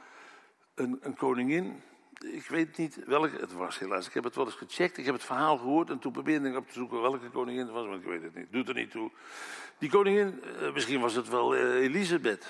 een, 0.75 0.99
een 1.01 1.15
koningin. 1.15 1.81
Ik 2.17 2.47
weet 2.47 2.77
niet 2.77 3.05
welke 3.05 3.37
het 3.37 3.53
was, 3.53 3.79
helaas. 3.79 4.07
Ik 4.07 4.13
heb 4.13 4.23
het 4.23 4.35
wel 4.35 4.45
eens 4.45 4.55
gecheckt. 4.55 4.97
Ik 4.97 5.05
heb 5.05 5.13
het 5.13 5.23
verhaal 5.23 5.57
gehoord 5.57 5.89
en 5.89 5.99
toen 5.99 6.11
probeerde 6.11 6.49
ik 6.49 6.55
op 6.55 6.67
te 6.67 6.73
zoeken 6.73 7.01
welke 7.01 7.29
koningin 7.29 7.65
het 7.65 7.71
was, 7.71 7.87
maar 7.87 7.97
ik 7.97 8.03
weet 8.03 8.23
het 8.23 8.35
niet. 8.35 8.51
Doet 8.51 8.67
er 8.67 8.75
niet 8.75 8.91
toe. 8.91 9.11
Die 9.77 9.89
koningin, 9.89 10.41
uh, 10.61 10.73
misschien 10.73 11.01
was 11.01 11.13
het 11.13 11.29
wel 11.29 11.55
uh, 11.55 11.83
Elisabeth. 11.83 12.47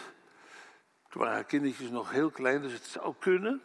Toen 1.14 1.22
waren 1.22 1.38
haar 1.38 1.48
kindertjes 1.48 1.90
nog 1.90 2.12
heel 2.12 2.30
klein, 2.30 2.62
dus 2.62 2.74
het 2.74 2.86
zou 2.86 3.16
kunnen. 3.20 3.62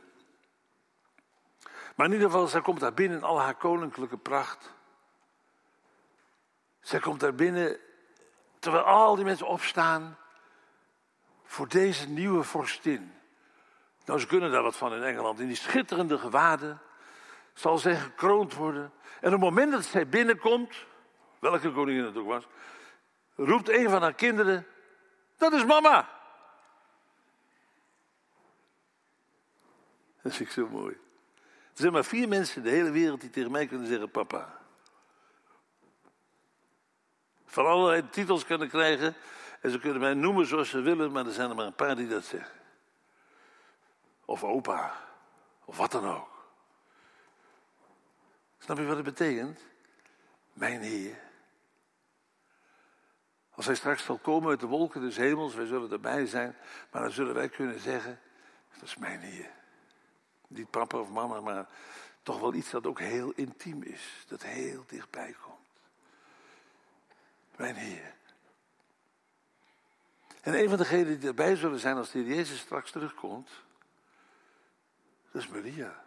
Maar 1.97 2.07
in 2.07 2.13
ieder 2.13 2.31
geval, 2.31 2.47
zij 2.47 2.61
komt 2.61 2.81
daar 2.81 2.95
binnen 2.95 3.19
in 3.19 3.25
al 3.25 3.41
haar 3.41 3.55
koninklijke 3.55 4.17
pracht. 4.17 4.75
Zij 6.81 7.01
komt 7.01 7.21
daar 7.21 7.35
binnen 7.35 7.79
terwijl 8.59 8.85
al 8.85 9.15
die 9.15 9.25
mensen 9.25 9.47
opstaan 9.47 10.19
voor 11.45 11.69
deze 11.69 12.09
nieuwe 12.09 12.43
vorstin. 12.43 13.15
Nou, 14.05 14.21
ze 14.21 14.27
kunnen 14.27 14.51
daar 14.51 14.63
wat 14.63 14.77
van 14.77 14.95
in 14.95 15.03
Engeland. 15.03 15.41
In 15.41 15.47
die 15.47 15.57
schitterende 15.57 16.19
gewaden 16.19 16.81
zal 17.55 17.79
zij 17.79 17.97
gekroond 17.97 18.55
worden. 18.55 18.93
En 19.21 19.27
op 19.27 19.41
het 19.41 19.51
moment 19.51 19.73
dat 19.73 19.85
zij 19.85 20.09
binnenkomt, 20.09 20.87
welke 21.39 21.73
koningin 21.73 22.05
het 22.05 22.17
ook 22.17 22.27
was, 22.27 22.47
roept 23.35 23.69
een 23.69 23.91
van 23.91 24.03
haar 24.03 24.15
kinderen: 24.15 24.67
Dat 25.37 25.53
is 25.53 25.65
mama. 25.65 26.18
Dat 30.23 30.39
ik 30.39 30.51
zo 30.51 30.69
mooi. 30.69 30.97
Er 31.79 31.85
zijn 31.85 31.93
maar 31.93 32.05
vier 32.05 32.29
mensen 32.29 32.57
in 32.57 32.63
de 32.63 32.77
hele 32.77 32.91
wereld 32.91 33.21
die 33.21 33.31
tegen 33.31 33.51
mij 33.51 33.67
kunnen 33.67 33.87
zeggen: 33.87 34.11
Papa. 34.11 34.59
Van 37.45 37.67
allerlei 37.67 38.09
titels 38.09 38.45
kunnen 38.45 38.69
krijgen. 38.69 39.17
En 39.61 39.71
ze 39.71 39.79
kunnen 39.79 40.01
mij 40.01 40.15
noemen 40.15 40.47
zoals 40.47 40.69
ze 40.69 40.81
willen, 40.81 41.13
maar 41.13 41.27
er 41.27 41.33
zijn 41.33 41.51
er 41.51 41.57
maar 41.57 41.67
een 41.67 41.75
paar 41.75 41.97
die 41.97 42.09
dat 42.09 42.25
zeggen. 42.25 42.57
Of 44.25 44.45
opa. 44.45 45.07
Of 45.65 45.77
wat 45.77 45.91
dan 45.91 46.05
ook. 46.05 46.47
Snap 48.59 48.77
je 48.77 48.85
wat 48.85 48.97
het 48.97 49.05
betekent? 49.05 49.61
Mijn 50.53 50.83
Heer. 50.83 51.27
Als 53.51 53.67
hij 53.67 53.75
straks 53.75 54.05
zal 54.05 54.19
komen 54.19 54.51
uit 54.51 54.61
de 54.61 54.67
wolken 54.67 55.01
des 55.01 55.17
hemels, 55.17 55.55
wij 55.55 55.67
zullen 55.67 55.91
erbij 55.91 56.27
zijn, 56.27 56.57
maar 56.91 57.03
dan 57.03 57.11
zullen 57.11 57.35
wij 57.35 57.49
kunnen 57.49 57.81
zeggen, 57.81 58.21
dat 58.73 58.83
is 58.83 58.97
mijn 58.97 59.21
Heer. 59.21 59.51
Niet 60.49 60.71
papa 60.71 60.99
of 60.99 61.11
mama, 61.11 61.41
maar 61.41 61.69
toch 62.23 62.41
wel 62.41 62.55
iets 62.55 62.71
dat 62.71 62.87
ook 62.87 62.99
heel 62.99 63.33
intiem 63.35 63.83
is, 63.83 64.25
dat 64.27 64.43
heel 64.43 64.85
dichtbij 64.87 65.37
komt. 65.43 65.57
Mijn 67.57 67.75
Heer. 67.75 68.15
En 70.41 70.55
een 70.55 70.69
van 70.69 70.79
degenen 70.79 71.19
die 71.19 71.29
erbij 71.29 71.57
zullen 71.57 71.79
zijn 71.79 71.97
als 71.97 72.11
de 72.11 72.25
Jezus 72.25 72.59
straks 72.59 72.91
terugkomt, 72.91 73.51
dat 75.31 75.43
is 75.43 75.49
Maria. 75.49 76.05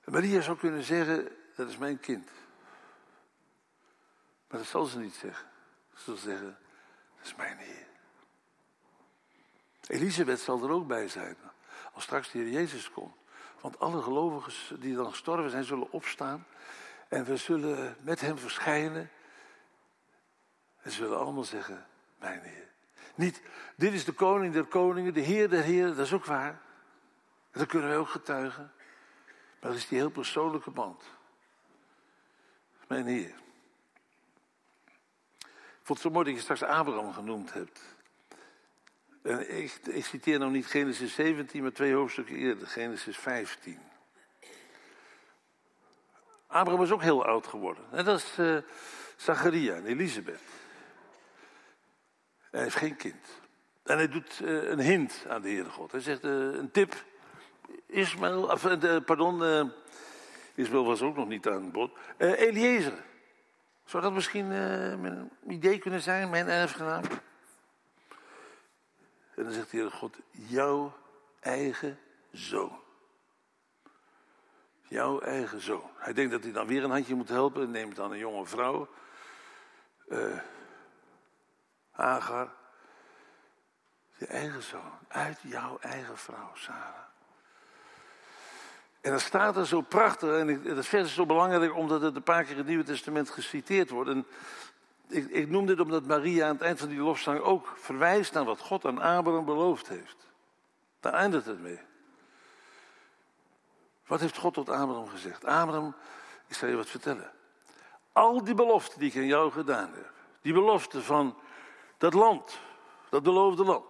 En 0.00 0.12
Maria 0.12 0.40
zou 0.40 0.58
kunnen 0.58 0.82
zeggen, 0.82 1.28
dat 1.56 1.68
is 1.68 1.76
mijn 1.76 2.00
kind. 2.00 2.30
Maar 4.48 4.58
dat 4.58 4.68
zal 4.68 4.84
ze 4.84 4.98
niet 4.98 5.14
zeggen. 5.14 5.48
Ze 5.94 6.02
zal 6.02 6.16
zeggen, 6.16 6.58
dat 7.16 7.26
is 7.26 7.34
mijn 7.34 7.58
Heer. 7.58 7.89
Elisabeth 9.90 10.40
zal 10.40 10.62
er 10.62 10.70
ook 10.70 10.86
bij 10.86 11.08
zijn, 11.08 11.36
als 11.92 12.04
straks 12.04 12.30
de 12.30 12.38
Heer 12.38 12.48
Jezus 12.48 12.90
komt. 12.90 13.14
Want 13.60 13.78
alle 13.78 14.02
gelovigen 14.02 14.80
die 14.80 14.94
dan 14.94 15.10
gestorven 15.10 15.50
zijn, 15.50 15.64
zullen 15.64 15.92
opstaan. 15.92 16.46
En 17.08 17.24
we 17.24 17.36
zullen 17.36 17.96
met 18.00 18.20
hem 18.20 18.38
verschijnen. 18.38 19.10
En 20.82 20.90
zullen 20.90 21.18
allemaal 21.18 21.44
zeggen, 21.44 21.86
mijn 22.18 22.40
Heer. 22.40 22.68
Niet, 23.14 23.42
dit 23.76 23.92
is 23.92 24.04
de 24.04 24.12
koning 24.12 24.52
der 24.52 24.64
koningen, 24.64 25.14
de 25.14 25.20
Heer 25.20 25.48
der 25.48 25.62
heren, 25.62 25.96
dat 25.96 26.06
is 26.06 26.12
ook 26.12 26.24
waar. 26.24 26.60
Dat 27.52 27.66
kunnen 27.66 27.88
wij 27.88 27.98
ook 27.98 28.08
getuigen. 28.08 28.72
Maar 29.60 29.70
dat 29.70 29.80
is 29.80 29.88
die 29.88 29.98
heel 29.98 30.10
persoonlijke 30.10 30.70
band. 30.70 31.02
Mijn 32.88 33.06
Heer. 33.06 33.34
Ik 35.38 35.86
vond 35.86 35.98
het 35.98 36.00
zo 36.00 36.10
mooi 36.10 36.24
dat 36.24 36.34
je 36.34 36.40
straks 36.40 36.62
Abraham 36.62 37.12
genoemd 37.12 37.52
hebt. 37.52 37.98
Ik, 39.22 40.04
citeer 40.04 40.38
nou 40.38 40.50
niet 40.50 40.66
Genesis 40.66 41.14
17, 41.14 41.62
maar 41.62 41.72
twee 41.72 41.94
hoofdstukken 41.94 42.36
eerder, 42.36 42.66
Genesis 42.66 43.16
15. 43.16 43.78
Abraham 46.46 46.82
is 46.82 46.90
ook 46.90 47.02
heel 47.02 47.24
oud 47.24 47.46
geworden. 47.46 47.84
En 47.90 48.04
dat 48.04 48.18
is 48.18 48.38
uh, 48.38 48.56
Zacharia 49.16 49.74
en 49.74 49.86
Elisabeth. 49.86 50.40
Hij 52.50 52.62
heeft 52.62 52.76
geen 52.76 52.96
kind. 52.96 53.26
En 53.82 53.96
hij 53.96 54.08
doet 54.08 54.40
uh, 54.42 54.70
een 54.70 54.80
hint 54.80 55.24
aan 55.28 55.42
de 55.42 55.48
Heere 55.48 55.70
God. 55.70 55.92
Hij 55.92 56.00
zegt 56.00 56.24
uh, 56.24 56.30
een 56.32 56.70
tip. 56.70 57.04
Ismaël, 57.86 58.58
pardon, 59.04 59.72
Ismaël 60.54 60.84
was 60.84 61.02
ook 61.02 61.16
nog 61.16 61.28
niet 61.28 61.48
aan 61.48 61.70
bod. 61.70 61.98
Eliezer. 62.18 63.04
Zou 63.84 64.02
dat 64.02 64.12
misschien 64.12 64.48
mijn 64.48 65.30
idee 65.48 65.78
kunnen 65.78 66.00
zijn, 66.00 66.30
mijn 66.30 66.48
erfgenaam? 66.48 67.02
En 69.40 69.46
dan 69.46 69.54
zegt 69.54 69.70
de 69.70 69.76
Heere 69.76 69.92
God, 69.92 70.16
jouw 70.30 70.92
eigen 71.40 71.98
zoon. 72.32 72.78
Jouw 74.82 75.20
eigen 75.20 75.60
zoon. 75.60 75.90
Hij 75.96 76.12
denkt 76.12 76.30
dat 76.30 76.42
hij 76.42 76.52
dan 76.52 76.66
weer 76.66 76.84
een 76.84 76.90
handje 76.90 77.14
moet 77.14 77.28
helpen. 77.28 77.62
En 77.62 77.70
neemt 77.70 77.96
dan 77.96 78.12
een 78.12 78.18
jonge 78.18 78.46
vrouw. 78.46 78.88
Uh. 80.08 80.40
Je 84.16 84.26
eigen 84.26 84.62
zoon. 84.62 84.98
Uit 85.08 85.38
jouw 85.42 85.78
eigen 85.78 86.18
vrouw, 86.18 86.50
Sarah. 86.54 87.04
En 89.00 89.10
dan 89.10 89.20
staat 89.20 89.56
er 89.56 89.66
zo 89.66 89.80
prachtig. 89.80 90.38
En 90.38 90.62
dat 90.62 90.86
vers 90.86 91.08
is 91.08 91.14
zo 91.14 91.26
belangrijk 91.26 91.74
omdat 91.74 92.00
het 92.00 92.16
een 92.16 92.22
paar 92.22 92.42
keer 92.42 92.52
in 92.52 92.58
het 92.58 92.66
Nieuwe 92.66 92.84
Testament 92.84 93.30
geciteerd 93.30 93.90
wordt. 93.90 94.10
En 94.10 94.26
ik, 95.10 95.30
ik 95.30 95.50
noem 95.50 95.66
dit 95.66 95.80
omdat 95.80 96.04
Maria 96.04 96.46
aan 96.46 96.54
het 96.54 96.62
eind 96.62 96.78
van 96.78 96.88
die 96.88 96.98
lofzang 96.98 97.40
ook 97.40 97.72
verwijst 97.76 98.32
naar 98.32 98.44
wat 98.44 98.60
God 98.60 98.84
aan 98.84 98.98
Abraham 98.98 99.44
beloofd 99.44 99.88
heeft. 99.88 100.28
Daar 101.00 101.12
eindigt 101.12 101.46
het 101.46 101.60
mee. 101.60 101.80
Wat 104.06 104.20
heeft 104.20 104.36
God 104.36 104.54
tot 104.54 104.68
Abraham 104.68 105.08
gezegd? 105.08 105.44
Abraham, 105.44 105.94
ik 106.46 106.54
zal 106.54 106.68
je 106.68 106.76
wat 106.76 106.88
vertellen. 106.88 107.32
Al 108.12 108.44
die 108.44 108.54
beloften 108.54 108.98
die 108.98 109.10
ik 109.10 109.16
aan 109.16 109.26
jou 109.26 109.52
gedaan 109.52 109.92
heb. 109.92 110.12
Die 110.40 110.52
belofte 110.52 111.02
van 111.02 111.36
dat 111.98 112.14
land, 112.14 112.58
dat 113.08 113.22
beloofde 113.22 113.64
land. 113.64 113.84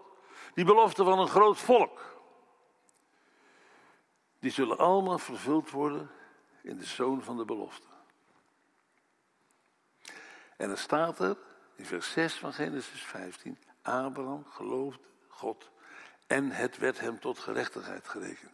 Die 0.55 0.65
belofte 0.65 1.05
van 1.05 1.19
een 1.19 1.29
groot 1.29 1.59
volk. 1.59 2.01
Die 4.39 4.51
zullen 4.51 4.79
allemaal 4.79 5.19
vervuld 5.19 5.71
worden 5.71 6.11
in 6.63 6.79
de 6.79 6.85
zoon 6.85 7.23
van 7.23 7.37
de 7.37 7.45
belofte. 7.45 7.87
En 10.61 10.69
dan 10.69 10.77
staat 10.77 11.19
er 11.19 11.37
in 11.77 11.87
vers 11.87 12.13
6 12.13 12.35
van 12.35 12.53
Genesis 12.53 13.03
15: 13.03 13.59
Abraham 13.83 14.45
geloofde 14.49 15.03
God 15.29 15.71
en 16.27 16.51
het 16.51 16.79
werd 16.79 17.01
hem 17.01 17.21
tot 17.21 17.39
gerechtigheid 17.39 18.09
gerekend. 18.09 18.53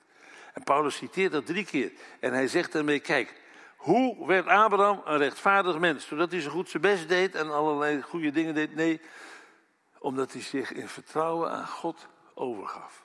En 0.53 0.63
Paulus 0.63 0.97
citeert 0.97 1.33
dat 1.33 1.47
drie 1.47 1.65
keer. 1.65 1.93
En 2.21 2.33
hij 2.33 2.49
zegt 2.49 2.73
daarmee: 2.73 3.01
Kijk, 3.01 3.41
hoe 3.77 4.27
werd 4.27 4.47
Abraham 4.47 5.03
een 5.05 5.19
rechtvaardig 5.19 5.79
mens? 5.79 6.07
Zodat 6.07 6.31
hij 6.31 6.41
zo 6.41 6.51
goed 6.51 6.69
zijn 6.69 6.83
best 6.83 7.09
deed 7.09 7.35
en 7.35 7.53
allerlei 7.53 8.03
goede 8.03 8.31
dingen 8.31 8.55
deed? 8.55 8.75
Nee, 8.75 9.01
omdat 9.99 10.33
hij 10.33 10.43
zich 10.43 10.73
in 10.73 10.89
vertrouwen 10.89 11.51
aan 11.51 11.69
God 11.69 12.07
overgaf. 12.35 13.03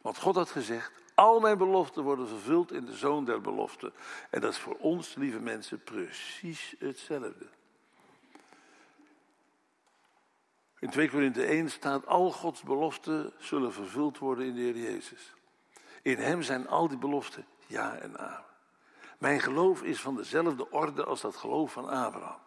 Want 0.00 0.18
God 0.18 0.34
had 0.34 0.50
gezegd: 0.50 0.92
al 1.14 1.40
mijn 1.40 1.58
beloften 1.58 2.02
worden 2.02 2.28
vervuld 2.28 2.72
in 2.72 2.84
de 2.84 2.96
zoon 2.96 3.24
der 3.24 3.40
belofte. 3.40 3.92
En 4.30 4.40
dat 4.40 4.52
is 4.52 4.58
voor 4.58 4.76
ons, 4.76 5.14
lieve 5.14 5.40
mensen, 5.40 5.82
precies 5.82 6.74
hetzelfde. 6.78 7.46
In 10.78 10.90
2 10.90 11.10
Korinthe 11.10 11.44
1 11.44 11.70
staat: 11.70 12.06
Al 12.06 12.30
Gods 12.30 12.62
beloften 12.62 13.32
zullen 13.38 13.72
vervuld 13.72 14.18
worden 14.18 14.46
in 14.46 14.54
de 14.54 14.60
Heer 14.60 14.76
Jezus. 14.76 15.34
In 16.02 16.18
Hem 16.18 16.42
zijn 16.42 16.68
al 16.68 16.88
die 16.88 16.98
beloften 16.98 17.46
ja 17.66 17.96
en 17.96 18.18
amen. 18.18 18.44
Mijn 19.18 19.40
geloof 19.40 19.82
is 19.82 20.00
van 20.00 20.16
dezelfde 20.16 20.70
orde 20.70 21.04
als 21.04 21.20
dat 21.20 21.36
geloof 21.36 21.72
van 21.72 21.88
Abraham. 21.88 22.38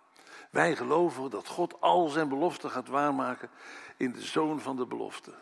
Wij 0.51 0.75
geloven 0.75 1.29
dat 1.29 1.47
God 1.47 1.81
al 1.81 2.07
zijn 2.07 2.29
beloften 2.29 2.71
gaat 2.71 2.87
waarmaken 2.87 3.49
in 3.97 4.11
de 4.11 4.21
zoon 4.21 4.59
van 4.59 4.75
de 4.75 4.85
belofte. 4.85 5.33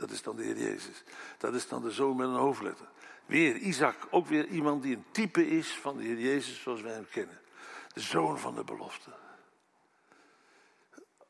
Dat 0.00 0.10
is 0.10 0.22
dan 0.22 0.36
de 0.36 0.42
Heer 0.42 0.58
Jezus. 0.58 1.02
Dat 1.38 1.54
is 1.54 1.68
dan 1.68 1.82
de 1.82 1.90
zoon 1.90 2.16
met 2.16 2.28
een 2.28 2.34
hoofdletter. 2.34 2.86
Weer 3.26 3.56
Isaac, 3.56 3.96
ook 4.10 4.26
weer 4.26 4.46
iemand 4.46 4.82
die 4.82 4.96
een 4.96 5.04
type 5.10 5.48
is 5.48 5.68
van 5.68 5.96
de 5.96 6.02
Heer 6.02 6.18
Jezus 6.18 6.62
zoals 6.62 6.80
wij 6.80 6.92
hem 6.92 7.08
kennen. 7.10 7.38
De 7.92 8.00
zoon 8.00 8.38
van 8.38 8.54
de 8.54 8.64
belofte. 8.64 9.10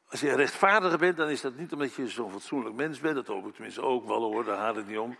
Als 0.09 0.21
je 0.21 0.35
rechtvaardiger 0.35 0.99
bent, 0.99 1.17
dan 1.17 1.29
is 1.29 1.41
dat 1.41 1.57
niet 1.57 1.73
omdat 1.73 1.95
je 1.95 2.09
zo'n 2.09 2.31
fatsoenlijk 2.31 2.75
mens 2.75 3.01
bent. 3.01 3.15
Dat 3.15 3.27
hoop 3.27 3.47
ik 3.47 3.53
tenminste 3.53 3.83
ook 3.83 4.07
wel 4.07 4.23
hoor, 4.23 4.45
daar 4.45 4.57
gaat 4.57 4.77
het 4.77 4.87
niet 4.87 4.99
om. 4.99 5.17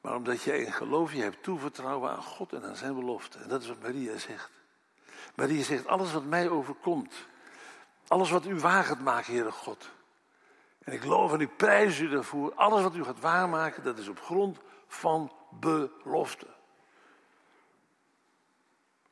Maar 0.00 0.14
omdat 0.14 0.42
jij 0.42 0.58
in 0.58 0.72
geloof 0.72 1.12
je 1.12 1.22
hebt 1.22 1.42
toevertrouwen 1.42 2.10
aan 2.10 2.22
God 2.22 2.52
en 2.52 2.64
aan 2.64 2.76
zijn 2.76 2.94
belofte. 2.94 3.38
En 3.38 3.48
dat 3.48 3.62
is 3.62 3.68
wat 3.68 3.82
Maria 3.82 4.18
zegt. 4.18 4.50
Maria 5.34 5.62
zegt, 5.62 5.86
alles 5.86 6.12
wat 6.12 6.24
mij 6.24 6.48
overkomt. 6.48 7.14
Alles 8.08 8.30
wat 8.30 8.46
u 8.46 8.60
gaat 8.60 9.00
maken, 9.00 9.32
Heere 9.32 9.52
God. 9.52 9.90
En 10.86 10.92
ik 10.92 11.00
geloof 11.00 11.32
en 11.32 11.40
ik 11.40 11.56
prijs 11.56 11.98
u 11.98 12.08
daarvoor. 12.08 12.54
Alles 12.54 12.82
wat 12.82 12.94
u 12.94 13.04
gaat 13.04 13.20
waarmaken, 13.20 13.82
dat 13.82 13.98
is 13.98 14.08
op 14.08 14.20
grond 14.20 14.58
van 14.86 15.32
belofte. 15.50 16.46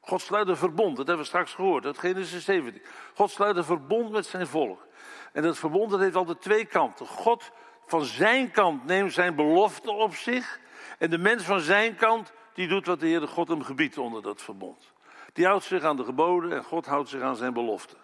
God 0.00 0.20
sluit 0.20 0.48
een 0.48 0.56
verbond, 0.56 0.96
dat 0.96 1.06
hebben 1.06 1.24
we 1.24 1.30
straks 1.30 1.54
gehoord, 1.54 1.82
dat 1.82 1.98
Genesis 1.98 2.44
17. 2.44 2.82
God 3.14 3.30
sluit 3.30 3.56
een 3.56 3.64
verbond 3.64 4.10
met 4.10 4.26
zijn 4.26 4.46
volk. 4.46 4.86
En 5.32 5.42
dat 5.42 5.58
verbond 5.58 5.90
dat 5.90 6.00
heeft 6.00 6.16
altijd 6.16 6.40
twee 6.40 6.64
kanten. 6.64 7.06
God 7.06 7.50
van 7.86 8.04
zijn 8.04 8.50
kant 8.50 8.84
neemt 8.84 9.12
zijn 9.12 9.34
belofte 9.34 9.90
op 9.90 10.14
zich. 10.14 10.60
En 10.98 11.10
de 11.10 11.18
mens 11.18 11.42
van 11.42 11.60
zijn 11.60 11.96
kant, 11.96 12.32
die 12.52 12.68
doet 12.68 12.86
wat 12.86 13.00
de 13.00 13.06
Heere 13.06 13.26
God 13.26 13.48
hem 13.48 13.62
gebiedt 13.62 13.98
onder 13.98 14.22
dat 14.22 14.42
verbond. 14.42 14.92
Die 15.32 15.46
houdt 15.46 15.64
zich 15.64 15.82
aan 15.82 15.96
de 15.96 16.04
geboden 16.04 16.52
en 16.52 16.64
God 16.64 16.86
houdt 16.86 17.08
zich 17.08 17.20
aan 17.20 17.36
zijn 17.36 17.52
belofte. 17.52 17.96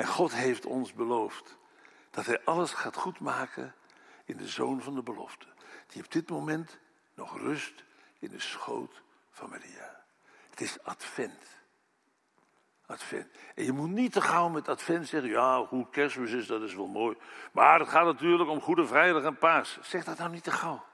En 0.00 0.06
God 0.06 0.34
heeft 0.34 0.66
ons 0.66 0.92
beloofd 0.92 1.56
dat 2.10 2.26
hij 2.26 2.44
alles 2.44 2.72
gaat 2.72 2.96
goedmaken 2.96 3.74
in 4.24 4.36
de 4.36 4.48
zoon 4.48 4.82
van 4.82 4.94
de 4.94 5.02
belofte. 5.02 5.46
Die 5.86 6.02
op 6.02 6.12
dit 6.12 6.30
moment 6.30 6.78
nog 7.14 7.38
rust 7.38 7.84
in 8.18 8.30
de 8.30 8.40
schoot 8.40 9.02
van 9.30 9.50
Maria. 9.50 10.04
Het 10.50 10.60
is 10.60 10.82
advent. 10.82 11.44
Advent. 12.86 13.26
En 13.54 13.64
je 13.64 13.72
moet 13.72 13.90
niet 13.90 14.12
te 14.12 14.20
gauw 14.20 14.48
met 14.48 14.68
advent 14.68 15.08
zeggen, 15.08 15.30
ja, 15.30 15.64
hoe 15.64 15.86
kerstmis 15.90 16.32
is, 16.32 16.46
dat 16.46 16.62
is 16.62 16.74
wel 16.74 16.88
mooi. 16.88 17.16
Maar 17.52 17.78
het 17.78 17.88
gaat 17.88 18.04
natuurlijk 18.04 18.50
om 18.50 18.60
Goede 18.60 18.86
Vrijdag 18.86 19.22
en 19.22 19.38
Paas. 19.38 19.78
Zeg 19.82 20.04
dat 20.04 20.18
nou 20.18 20.30
niet 20.30 20.44
te 20.44 20.52
gauw. 20.52 20.84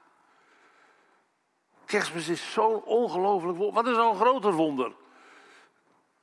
Kerstmis 1.85 2.27
is 2.27 2.51
zo'n 2.51 2.83
ongelooflijk. 2.83 3.73
Wat 3.73 3.87
is 3.87 3.95
nou 3.95 4.09
een 4.09 4.19
groter 4.19 4.51
wonder? 4.53 4.95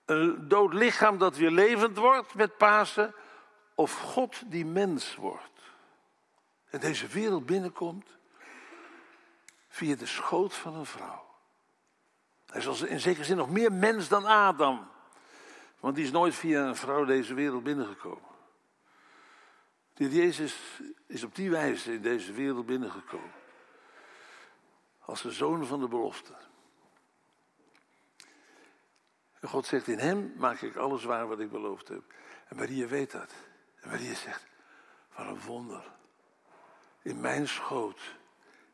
Een 0.05 0.49
dood 0.49 0.73
lichaam 0.73 1.19
dat 1.19 1.37
weer 1.37 1.51
levend 1.51 1.97
wordt 1.97 2.35
met 2.35 2.57
Pasen. 2.57 3.15
Of 3.75 4.01
God 4.01 4.43
die 4.47 4.67
mens 4.67 5.17
wordt. 5.17 5.61
En 6.71 6.81
deze 6.81 7.07
wereld 7.07 7.47
binnenkomt 7.47 8.09
via 9.69 9.97
de 9.97 10.07
schoot 10.07 10.55
van 10.55 10.75
een 10.75 10.87
vrouw. 10.87 11.25
Hij 12.47 12.61
is 12.61 12.83
in 12.83 13.01
zekere 13.01 13.25
zin 13.25 13.37
nog 13.37 13.51
meer 13.51 13.73
mens 13.73 14.09
dan 14.09 14.25
Adam. 14.25 14.89
Want 15.81 15.95
die 15.95 16.05
is 16.05 16.11
nooit 16.11 16.35
via 16.35 16.67
een 16.67 16.77
vrouw 16.77 17.05
deze 17.05 17.35
wereld 17.35 17.63
binnengekomen. 17.63 18.33
De 19.95 20.11
Jezus 20.11 20.57
is 21.07 21.25
op 21.25 21.35
die 21.35 21.51
wijze 21.51 21.93
in 21.93 22.03
deze 22.03 22.33
wereld 22.33 22.67
binnengekomen. 22.67 23.33
Als 24.99 25.23
de 25.23 25.31
zoon 25.31 25.67
van 25.67 25.81
de 25.81 25.89
belofte. 25.89 26.35
En 29.45 29.51
God 29.51 29.67
zegt, 29.67 29.89
in 29.89 29.99
hem 29.99 30.35
maak 30.37 30.61
ik 30.61 30.77
alles 30.77 31.05
waar 31.05 31.29
wat 31.29 31.41
ik 31.41 31.51
beloofd 31.51 31.89
heb. 31.89 32.03
En 32.49 32.57
Maria 32.57 32.87
weet 32.87 33.11
dat. 33.11 33.33
En 33.81 33.89
Maria 33.89 34.15
zegt, 34.15 34.47
wat 35.17 35.27
een 35.27 35.41
wonder. 35.41 35.83
In 37.03 37.21
mijn 37.21 37.49
schoot 37.49 38.01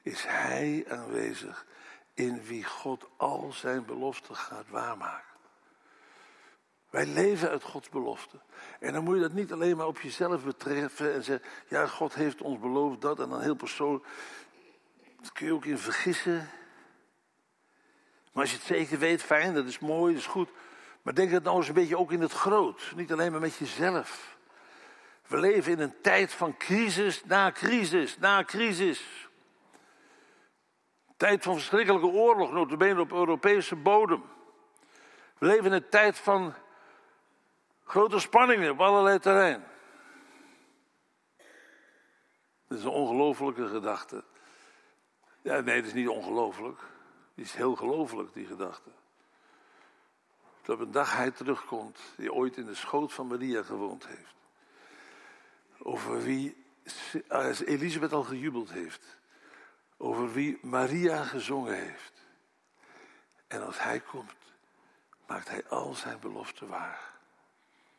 is 0.02 0.24
hij 0.26 0.84
aanwezig 0.88 1.66
in 2.14 2.42
wie 2.42 2.64
God 2.64 3.06
al 3.16 3.52
zijn 3.52 3.84
beloften 3.84 4.36
gaat 4.36 4.68
waarmaken. 4.68 5.38
Wij 6.90 7.06
leven 7.06 7.48
uit 7.48 7.62
Gods 7.62 7.88
belofte. 7.88 8.40
En 8.80 8.92
dan 8.92 9.04
moet 9.04 9.14
je 9.14 9.20
dat 9.20 9.32
niet 9.32 9.52
alleen 9.52 9.76
maar 9.76 9.86
op 9.86 10.00
jezelf 10.00 10.44
betreffen 10.44 11.12
en 11.12 11.24
zeggen, 11.24 11.48
ja, 11.68 11.86
God 11.86 12.14
heeft 12.14 12.42
ons 12.42 12.58
beloofd 12.58 13.00
dat 13.00 13.20
en 13.20 13.28
dan 13.28 13.40
heel 13.40 13.56
persoonlijk. 13.56 14.06
Dat 15.20 15.32
kun 15.32 15.46
je 15.46 15.54
ook 15.54 15.64
in 15.64 15.78
vergissen. 15.78 16.50
Maar 18.32 18.42
als 18.42 18.50
je 18.50 18.56
het 18.56 18.66
zeker 18.66 18.98
weet, 18.98 19.22
fijn, 19.22 19.54
dat 19.54 19.66
is 19.66 19.78
mooi, 19.78 20.12
dat 20.12 20.22
is 20.22 20.28
goed. 20.28 20.48
Maar 21.02 21.14
denk 21.14 21.30
het 21.30 21.42
nou 21.42 21.56
eens 21.56 21.68
een 21.68 21.74
beetje 21.74 21.98
ook 21.98 22.12
in 22.12 22.20
het 22.20 22.32
groot. 22.32 22.92
Niet 22.96 23.12
alleen 23.12 23.30
maar 23.30 23.40
met 23.40 23.56
jezelf. 23.56 24.38
We 25.26 25.38
leven 25.38 25.72
in 25.72 25.80
een 25.80 26.00
tijd 26.00 26.32
van 26.32 26.56
crisis 26.56 27.24
na 27.24 27.52
crisis 27.52 28.18
na 28.18 28.44
crisis. 28.44 29.28
Tijd 31.16 31.42
van 31.42 31.54
verschrikkelijke 31.54 32.06
oorlog, 32.06 32.52
notabene 32.52 33.00
op 33.00 33.12
Europese 33.12 33.76
bodem. 33.76 34.22
We 35.38 35.46
leven 35.46 35.64
in 35.64 35.72
een 35.72 35.88
tijd 35.88 36.18
van 36.18 36.54
grote 37.84 38.18
spanningen 38.18 38.70
op 38.70 38.80
allerlei 38.80 39.18
terreinen. 39.18 39.66
Dat 42.68 42.78
is 42.78 42.84
een 42.84 42.90
ongelofelijke 42.90 43.68
gedachte. 43.68 44.24
Ja, 45.42 45.60
nee, 45.60 45.76
dat 45.76 45.86
is 45.86 45.94
niet 45.94 46.08
ongelooflijk. 46.08 46.80
Die 47.40 47.48
is 47.48 47.54
heel 47.54 47.76
gelooflijk, 47.76 48.32
die 48.32 48.46
gedachte. 48.46 48.90
Dat 50.62 50.74
op 50.76 50.82
een 50.82 50.90
dag 50.90 51.16
hij 51.16 51.30
terugkomt, 51.30 51.98
die 52.16 52.32
ooit 52.32 52.56
in 52.56 52.66
de 52.66 52.74
schoot 52.74 53.12
van 53.12 53.26
Maria 53.26 53.62
gewoond 53.62 54.06
heeft. 54.06 54.34
Over 55.78 56.22
wie 56.22 56.64
Elisabeth 57.64 58.12
al 58.12 58.22
gejubeld 58.22 58.70
heeft. 58.70 59.16
Over 59.96 60.32
wie 60.32 60.58
Maria 60.62 61.24
gezongen 61.24 61.74
heeft. 61.74 62.12
En 63.46 63.66
als 63.66 63.82
hij 63.82 64.00
komt, 64.00 64.52
maakt 65.26 65.48
hij 65.48 65.68
al 65.68 65.94
zijn 65.94 66.18
beloften 66.18 66.68
waar. 66.68 67.14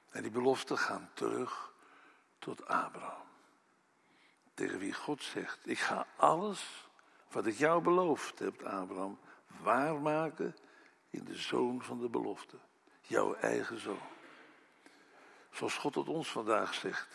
En 0.09 0.21
die 0.21 0.31
beloften 0.31 0.77
gaan 0.77 1.09
terug 1.13 1.73
tot 2.39 2.65
Abraham. 2.67 3.27
Tegen 4.53 4.79
wie 4.79 4.93
God 4.93 5.23
zegt: 5.23 5.59
Ik 5.63 5.79
ga 5.79 6.07
alles 6.15 6.89
wat 7.31 7.45
ik 7.45 7.57
jou 7.57 7.81
beloofd 7.81 8.39
heb, 8.39 8.61
Abraham, 8.63 9.19
waarmaken 9.61 10.55
in 11.09 11.23
de 11.23 11.35
zoon 11.35 11.83
van 11.83 11.99
de 11.99 12.09
belofte. 12.09 12.57
Jouw 13.01 13.33
eigen 13.33 13.79
zoon. 13.79 14.09
Zoals 15.51 15.77
God 15.77 15.93
tot 15.93 16.09
ons 16.09 16.31
vandaag 16.31 16.73
zegt: 16.73 17.07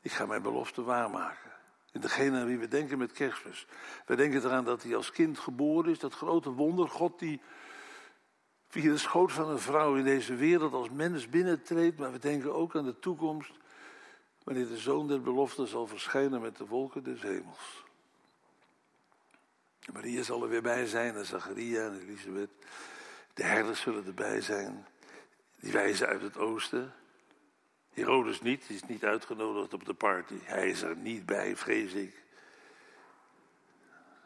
Ik 0.00 0.12
ga 0.12 0.26
mijn 0.26 0.42
belofte 0.42 0.82
waarmaken. 0.82 1.50
In 1.92 2.00
degene 2.00 2.38
aan 2.38 2.46
wie 2.46 2.58
we 2.58 2.68
denken 2.68 2.98
met 2.98 3.12
kerstmis. 3.12 3.66
We 4.06 4.16
denken 4.16 4.44
eraan 4.44 4.64
dat 4.64 4.82
hij 4.82 4.96
als 4.96 5.10
kind 5.10 5.38
geboren 5.38 5.90
is, 5.90 5.98
dat 5.98 6.14
grote 6.14 6.50
wonder. 6.50 6.88
God 6.88 7.18
die 7.18 7.40
via 8.68 8.90
de 8.90 8.98
schoot 8.98 9.32
van 9.32 9.48
een 9.48 9.58
vrouw 9.58 9.94
in 9.94 10.04
deze 10.04 10.34
wereld 10.34 10.72
als 10.72 10.90
mens 10.90 11.28
binnentreedt. 11.28 11.98
Maar 11.98 12.12
we 12.12 12.18
denken 12.18 12.54
ook 12.54 12.76
aan 12.76 12.84
de 12.84 12.98
toekomst. 12.98 13.52
Wanneer 14.44 14.68
de 14.68 14.78
zoon 14.78 15.08
der 15.08 15.20
belofte 15.20 15.66
zal 15.66 15.86
verschijnen 15.86 16.40
met 16.40 16.56
de 16.56 16.66
wolken 16.66 17.02
des 17.02 17.22
hemels. 17.22 17.84
Maria 19.92 20.22
zal 20.22 20.42
er 20.42 20.48
weer 20.48 20.62
bij 20.62 20.86
zijn, 20.86 21.16
en 21.16 21.26
Zacharia 21.26 21.84
en 21.84 22.00
Elisabeth. 22.00 22.50
De 23.34 23.42
herders 23.42 23.80
zullen 23.80 24.06
erbij 24.06 24.40
zijn. 24.40 24.86
Die 25.56 25.72
wijzen 25.72 26.06
uit 26.06 26.22
het 26.22 26.36
oosten. 26.36 26.92
Herodes 27.90 28.40
niet, 28.40 28.66
die 28.66 28.76
is 28.76 28.86
niet 28.86 29.04
uitgenodigd 29.04 29.74
op 29.74 29.84
de 29.84 29.94
party. 29.94 30.38
Hij 30.42 30.68
is 30.68 30.82
er 30.82 30.96
niet 30.96 31.26
bij, 31.26 31.56
vrees 31.56 31.92
ik. 31.92 32.22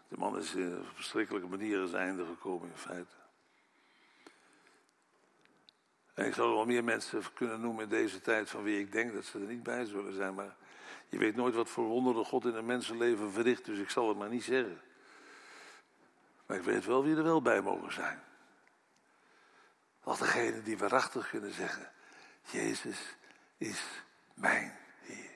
De 0.08 0.16
man 0.18 0.38
is 0.38 0.54
eh, 0.54 0.78
op 0.78 0.94
verschrikkelijke 0.94 1.48
manier 1.48 1.86
zijn 1.86 2.02
einde 2.02 2.24
gekomen 2.24 2.68
in 2.68 2.76
feite. 2.76 3.14
En 6.14 6.26
ik 6.26 6.34
zou 6.34 6.48
er 6.48 6.54
wel 6.54 6.66
meer 6.66 6.84
mensen 6.84 7.22
kunnen 7.34 7.60
noemen 7.60 7.84
in 7.84 7.90
deze 7.90 8.20
tijd 8.20 8.50
van 8.50 8.62
wie 8.62 8.80
ik 8.80 8.92
denk 8.92 9.12
dat 9.12 9.24
ze 9.24 9.38
er 9.38 9.46
niet 9.46 9.62
bij 9.62 9.84
zullen 9.84 10.14
zijn. 10.14 10.34
Maar 10.34 10.56
je 11.08 11.18
weet 11.18 11.36
nooit 11.36 11.54
wat 11.54 11.68
voor 11.68 11.84
wonderen 11.84 12.24
God 12.24 12.44
in 12.44 12.54
een 12.54 12.66
mensenleven 12.66 13.32
verricht, 13.32 13.64
dus 13.64 13.78
ik 13.78 13.90
zal 13.90 14.08
het 14.08 14.18
maar 14.18 14.28
niet 14.28 14.44
zeggen. 14.44 14.80
Maar 16.46 16.56
ik 16.56 16.62
weet 16.62 16.84
wel 16.84 17.04
wie 17.04 17.16
er 17.16 17.22
wel 17.22 17.42
bij 17.42 17.60
mogen 17.60 17.92
zijn. 17.92 18.22
Al 20.02 20.16
degenen 20.16 20.64
die 20.64 20.78
waarachtig 20.78 21.28
kunnen 21.28 21.52
zeggen, 21.52 21.90
Jezus 22.50 23.16
is 23.56 23.84
mijn 24.34 24.76
Heer. 25.00 25.30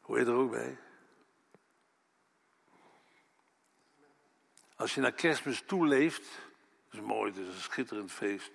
Hoor 0.00 0.18
je 0.18 0.24
er 0.24 0.32
ook 0.32 0.50
bij? 0.50 0.78
Als 4.76 4.94
je 4.94 5.00
naar 5.00 5.12
kerstmis 5.12 5.62
toeleeft, 5.66 6.22
dat 6.90 7.00
is 7.00 7.06
mooi, 7.06 7.30
het 7.30 7.40
is 7.40 7.46
een 7.46 7.60
schitterend 7.60 8.12
feest. 8.12 8.50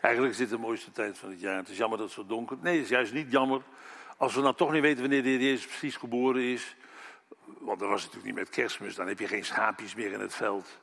Eigenlijk 0.00 0.32
is 0.32 0.40
dit 0.40 0.50
de 0.50 0.58
mooiste 0.58 0.92
tijd 0.92 1.18
van 1.18 1.30
het 1.30 1.40
jaar. 1.40 1.56
Het 1.56 1.68
is 1.68 1.76
jammer 1.76 1.98
dat 1.98 2.06
het 2.06 2.16
zo 2.16 2.26
donker 2.26 2.56
is. 2.56 2.62
Nee, 2.62 2.74
het 2.74 2.84
is 2.84 2.90
juist 2.90 3.12
niet 3.12 3.30
jammer. 3.30 3.62
Als 4.16 4.34
we 4.34 4.40
nou 4.40 4.54
toch 4.54 4.72
niet 4.72 4.82
weten 4.82 5.00
wanneer 5.00 5.22
de 5.22 5.28
Heer 5.28 5.40
Jezus 5.40 5.66
precies 5.66 5.96
geboren 5.96 6.42
is. 6.42 6.76
Want 7.58 7.80
dat 7.80 7.88
was 7.88 8.00
natuurlijk 8.00 8.26
niet 8.26 8.34
met 8.34 8.48
kerstmis. 8.48 8.94
Dan 8.94 9.08
heb 9.08 9.18
je 9.18 9.28
geen 9.28 9.44
schaapjes 9.44 9.94
meer 9.94 10.12
in 10.12 10.20
het 10.20 10.34
veld. 10.34 10.78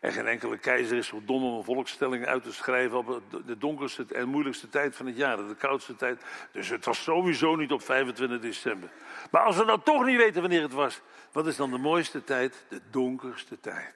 En 0.00 0.12
geen 0.12 0.26
enkele 0.26 0.58
keizer 0.58 0.96
is 0.96 1.06
zo 1.06 1.22
dom 1.24 1.44
om 1.44 1.56
een 1.56 1.64
volkstelling 1.64 2.26
uit 2.26 2.42
te 2.42 2.52
schrijven 2.52 2.98
op 2.98 3.22
de 3.46 3.58
donkerste 3.58 4.06
en 4.12 4.28
moeilijkste 4.28 4.68
tijd 4.68 4.96
van 4.96 5.06
het 5.06 5.16
jaar, 5.16 5.36
de 5.36 5.54
koudste 5.58 5.96
tijd. 5.96 6.22
Dus 6.52 6.68
het 6.68 6.84
was 6.84 7.02
sowieso 7.02 7.56
niet 7.56 7.72
op 7.72 7.82
25 7.82 8.40
december. 8.40 8.90
Maar 9.30 9.42
als 9.42 9.56
we 9.56 9.64
nou 9.64 9.80
toch 9.84 10.04
niet 10.04 10.16
weten 10.16 10.40
wanneer 10.40 10.62
het 10.62 10.72
was, 10.72 11.00
wat 11.32 11.46
is 11.46 11.56
dan 11.56 11.70
de 11.70 11.78
mooiste 11.78 12.24
tijd? 12.24 12.64
De 12.68 12.80
donkerste 12.90 13.60
tijd. 13.60 13.94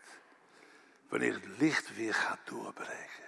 Wanneer 1.09 1.35
het 1.35 1.49
licht 1.59 1.97
weer 1.97 2.15
gaat 2.15 2.41
doorbreken. 2.45 3.24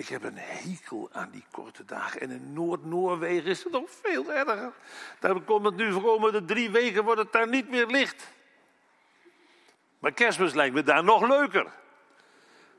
Ik 0.00 0.08
heb 0.08 0.22
een 0.22 0.38
hekel 0.38 1.08
aan 1.12 1.30
die 1.30 1.44
korte 1.50 1.84
dagen. 1.84 2.20
En 2.20 2.30
in 2.30 2.52
Noord-Noorwegen 2.52 3.50
is 3.50 3.64
het 3.64 3.72
nog 3.72 3.90
veel 4.02 4.32
erger. 4.32 4.72
Daar 5.18 5.40
komt 5.40 5.64
het 5.64 5.76
nu 5.76 5.92
voor 5.92 6.32
de 6.32 6.44
drie 6.44 6.70
weken 6.70 7.04
wordt 7.04 7.20
het 7.20 7.32
daar 7.32 7.48
niet 7.48 7.70
meer 7.70 7.86
licht. 7.86 8.28
Maar 9.98 10.12
kerstmis 10.12 10.54
lijkt 10.54 10.74
me 10.74 10.82
daar 10.82 11.04
nog 11.04 11.28
leuker. 11.28 11.66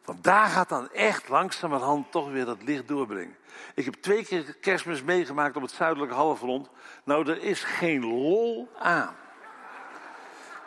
Want 0.05 0.23
daar 0.23 0.47
gaat 0.47 0.69
dan 0.69 0.91
echt 0.91 1.29
langzamerhand 1.29 2.11
toch 2.11 2.31
weer 2.31 2.45
dat 2.45 2.63
licht 2.63 2.87
doorbrengen. 2.87 3.37
Ik 3.75 3.85
heb 3.85 3.93
twee 3.93 4.25
keer 4.25 4.55
kerstmis 4.61 5.03
meegemaakt 5.03 5.55
op 5.55 5.61
het 5.61 5.71
zuidelijke 5.71 6.15
halfrond. 6.15 6.69
Nou, 7.03 7.29
er 7.29 7.43
is 7.43 7.63
geen 7.63 8.05
lol 8.05 8.69
aan. 8.79 9.15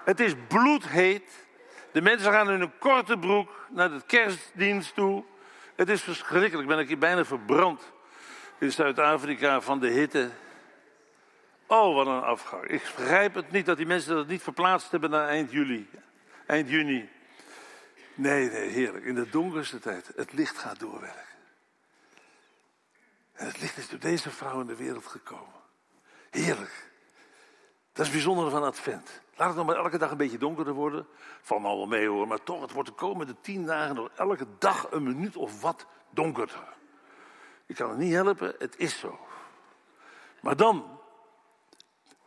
Het 0.05 0.21
is 0.21 0.35
bloedheet. 0.49 1.47
De 1.93 2.03
mensen 2.03 2.33
gaan 2.33 2.51
in 2.51 2.61
een 2.61 2.79
korte 2.79 3.19
broek 3.19 3.67
naar 3.71 3.90
de 3.90 4.03
kerstdienst 4.07 4.95
toe. 4.95 5.25
Het 5.74 5.88
is 5.88 6.02
verschrikkelijk. 6.02 6.68
Ben 6.68 6.78
ik 6.78 6.88
hier 6.88 6.98
bijna 6.98 7.24
verbrand. 7.24 7.92
in 8.58 8.72
Zuid-Afrika 8.72 9.60
van 9.60 9.80
de 9.80 9.88
hitte. 9.88 10.30
Oh, 11.66 11.94
wat 11.94 12.06
een 12.06 12.22
afgang. 12.22 12.64
Ik 12.64 12.92
begrijp 12.96 13.34
het 13.34 13.50
niet 13.50 13.66
dat 13.66 13.76
die 13.76 13.87
mensen 13.87 14.14
dat 14.14 14.26
niet 14.26 14.42
verplaatst 14.42 14.90
hebben 14.90 15.10
naar 15.10 15.28
eind 15.28 15.50
juli. 15.50 15.88
Eind 16.46 16.68
juni. 16.68 17.08
Nee, 18.14 18.50
nee, 18.50 18.68
heerlijk. 18.68 19.04
In 19.04 19.14
de 19.14 19.30
donkerste 19.30 19.78
tijd. 19.78 20.12
Het 20.16 20.32
licht 20.32 20.58
gaat 20.58 20.78
doorwerken. 20.78 21.22
En 23.32 23.46
het 23.46 23.60
licht 23.60 23.76
is 23.76 23.88
door 23.88 23.98
deze 23.98 24.30
vrouw 24.30 24.60
in 24.60 24.66
de 24.66 24.76
wereld 24.76 25.06
gekomen. 25.06 25.60
Heerlijk. 26.30 26.92
Dat 27.94 28.07
is 28.07 28.12
het 28.12 28.22
bijzondere 28.22 28.50
van 28.50 28.62
Advent. 28.62 29.22
Laat 29.37 29.48
het 29.48 29.57
nog 29.57 29.66
maar 29.66 29.76
elke 29.76 29.98
dag 29.98 30.11
een 30.11 30.16
beetje 30.16 30.38
donkerder 30.38 30.72
worden. 30.72 31.07
Van 31.40 31.64
al 31.64 31.76
wel 31.76 31.87
mee 31.87 32.09
hoor, 32.09 32.28
maar 32.28 32.42
toch, 32.42 32.61
het 32.61 32.72
wordt 32.72 32.88
de 32.88 32.94
komende 32.94 33.35
tien 33.40 33.66
dagen 33.66 33.94
nog 33.94 34.09
elke 34.14 34.46
dag 34.59 34.90
een 34.90 35.02
minuut 35.02 35.37
of 35.37 35.61
wat 35.61 35.87
donkerder. 36.11 36.74
Ik 37.66 37.74
kan 37.74 37.88
het 37.88 37.98
niet 37.98 38.12
helpen, 38.12 38.54
het 38.59 38.76
is 38.76 38.98
zo. 38.98 39.18
Maar 40.40 40.57
dan, 40.57 41.00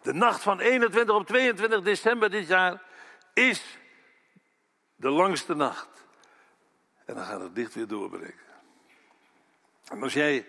de 0.01 0.13
nacht 0.13 0.43
van 0.43 0.59
21 0.59 1.15
op 1.15 1.27
22 1.27 1.81
december 1.81 2.29
dit 2.29 2.47
jaar, 2.47 2.83
is 3.33 3.77
de 4.95 5.09
langste 5.09 5.53
nacht. 5.53 6.05
En 7.05 7.15
dan 7.15 7.25
gaat 7.25 7.41
het 7.41 7.57
licht 7.57 7.73
weer 7.73 7.87
doorbreken. 7.87 8.45
En 9.87 10.03
als 10.03 10.13
jij 10.13 10.47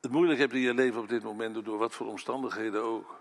het 0.00 0.10
moeilijk 0.10 0.38
hebt 0.38 0.52
in 0.52 0.60
je 0.60 0.74
leven 0.74 1.00
op 1.00 1.08
dit 1.08 1.22
moment, 1.22 1.64
door 1.64 1.78
wat 1.78 1.94
voor 1.94 2.06
omstandigheden 2.06 2.82
ook. 2.82 3.20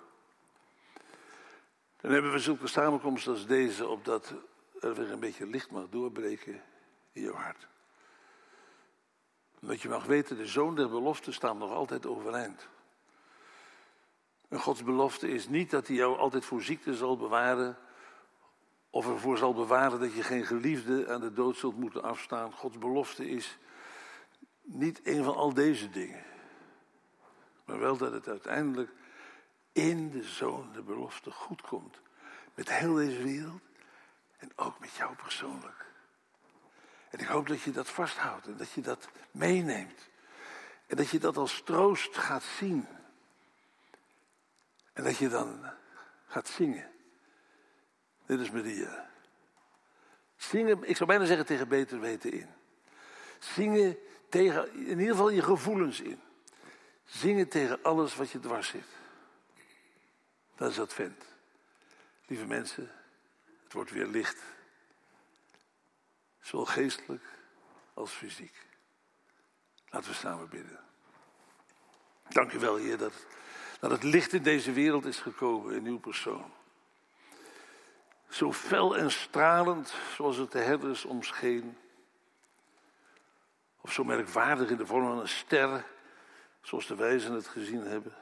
Dan 2.01 2.11
hebben 2.11 2.31
we 2.31 2.39
zulke 2.39 2.67
samenkomsten 2.67 3.31
als 3.31 3.45
deze, 3.45 3.87
opdat 3.87 4.33
er 4.79 4.95
weer 4.95 5.11
een 5.11 5.19
beetje 5.19 5.47
licht 5.47 5.71
mag 5.71 5.89
doorbreken 5.89 6.61
in 7.11 7.21
je 7.21 7.31
hart. 7.31 7.67
Omdat 9.61 9.81
je 9.81 9.89
mag 9.89 10.05
weten, 10.05 10.37
de 10.37 10.47
zoon 10.47 10.75
der 10.75 10.89
belofte 10.89 11.31
staat 11.31 11.57
nog 11.57 11.71
altijd 11.71 12.05
overeind. 12.05 12.67
En 14.47 14.59
Gods 14.59 14.83
belofte 14.83 15.29
is 15.29 15.47
niet 15.47 15.69
dat 15.69 15.87
hij 15.87 15.95
jou 15.95 16.17
altijd 16.17 16.45
voor 16.45 16.61
ziekte 16.61 16.95
zal 16.95 17.17
bewaren. 17.17 17.77
Of 18.89 19.07
ervoor 19.07 19.37
zal 19.37 19.53
bewaren 19.53 19.99
dat 19.99 20.13
je 20.13 20.23
geen 20.23 20.45
geliefde 20.45 21.09
aan 21.09 21.21
de 21.21 21.33
dood 21.33 21.57
zult 21.57 21.77
moeten 21.77 22.03
afstaan. 22.03 22.51
Gods 22.53 22.77
belofte 22.77 23.29
is 23.29 23.57
niet 24.61 25.01
een 25.03 25.23
van 25.23 25.35
al 25.35 25.53
deze 25.53 25.89
dingen. 25.89 26.23
Maar 27.65 27.79
wel 27.79 27.97
dat 27.97 28.11
het 28.11 28.27
uiteindelijk 28.27 28.91
in 29.71 30.09
de 30.09 30.23
zoon 30.23 30.71
de 30.73 30.81
belofte 30.81 31.31
goed 31.31 31.61
komt. 31.61 32.01
Met 32.53 32.69
heel 32.69 32.93
deze 32.93 33.23
wereld 33.23 33.61
en 34.37 34.51
ook 34.55 34.79
met 34.79 34.91
jou 34.91 35.15
persoonlijk. 35.15 35.85
En 37.09 37.19
ik 37.19 37.27
hoop 37.27 37.47
dat 37.47 37.61
je 37.61 37.71
dat 37.71 37.89
vasthoudt 37.89 38.47
en 38.47 38.57
dat 38.57 38.71
je 38.71 38.81
dat 38.81 39.09
meeneemt. 39.31 40.09
En 40.87 40.97
dat 40.97 41.09
je 41.09 41.19
dat 41.19 41.37
als 41.37 41.61
troost 41.61 42.17
gaat 42.17 42.43
zien. 42.43 42.87
En 44.93 45.03
dat 45.03 45.17
je 45.17 45.29
dan 45.29 45.65
gaat 46.27 46.47
zingen. 46.47 46.91
Dit 48.25 48.39
is 48.39 48.51
Maria. 48.51 49.09
Zingen, 50.35 50.89
ik 50.89 50.97
zou 50.97 51.09
bijna 51.09 51.25
zeggen 51.25 51.45
tegen 51.45 51.67
beter 51.67 51.99
weten 51.99 52.31
in. 52.31 52.49
Zingen 53.39 53.97
tegen 54.29 54.73
in 54.73 54.99
ieder 54.99 55.15
geval 55.15 55.29
je 55.29 55.41
gevoelens 55.41 56.01
in. 56.01 56.21
Zingen 57.05 57.47
tegen 57.47 57.83
alles 57.83 58.15
wat 58.15 58.31
je 58.31 58.39
dwars 58.39 58.67
zit. 58.67 58.87
Dat 60.61 60.71
is 60.71 60.79
Advent. 60.79 61.23
Lieve 62.25 62.45
mensen, 62.45 62.91
het 63.63 63.73
wordt 63.73 63.91
weer 63.91 64.05
licht. 64.05 64.43
Zowel 66.41 66.65
geestelijk 66.65 67.23
als 67.93 68.11
fysiek. 68.11 68.65
Laten 69.89 70.09
we 70.09 70.15
samen 70.15 70.49
bidden. 70.49 70.79
Dank 72.29 72.51
u 72.53 72.59
wel, 72.59 72.75
Heer, 72.75 72.97
dat, 72.97 73.13
dat 73.79 73.91
het 73.91 74.03
licht 74.03 74.33
in 74.33 74.43
deze 74.43 74.71
wereld 74.71 75.05
is 75.05 75.19
gekomen 75.19 75.75
in 75.75 75.85
uw 75.85 75.99
persoon. 75.99 76.53
Zo 78.29 78.53
fel 78.53 78.97
en 78.97 79.11
stralend 79.11 79.93
zoals 80.15 80.37
het 80.37 80.51
de 80.51 80.59
herders 80.59 81.05
omscheen. 81.05 81.77
Of 83.81 83.93
zo 83.93 84.03
merkwaardig 84.03 84.69
in 84.69 84.77
de 84.77 84.85
vorm 84.85 85.07
van 85.07 85.19
een 85.19 85.27
ster, 85.27 85.85
zoals 86.61 86.87
de 86.87 86.95
wijzen 86.95 87.33
het 87.33 87.47
gezien 87.47 87.83
hebben. 87.83 88.15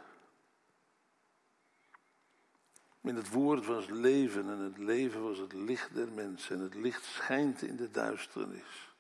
In 3.01 3.15
het 3.15 3.29
woord 3.29 3.65
was 3.65 3.87
leven 3.87 4.49
en 4.49 4.59
het 4.59 4.77
leven 4.77 5.23
was 5.23 5.37
het 5.37 5.53
licht 5.53 5.93
der 5.93 6.11
mensen 6.11 6.55
en 6.55 6.61
het 6.61 6.75
licht 6.75 7.03
schijnt 7.03 7.61
in 7.61 7.75
de 7.75 7.91
duisternis. 7.91 8.93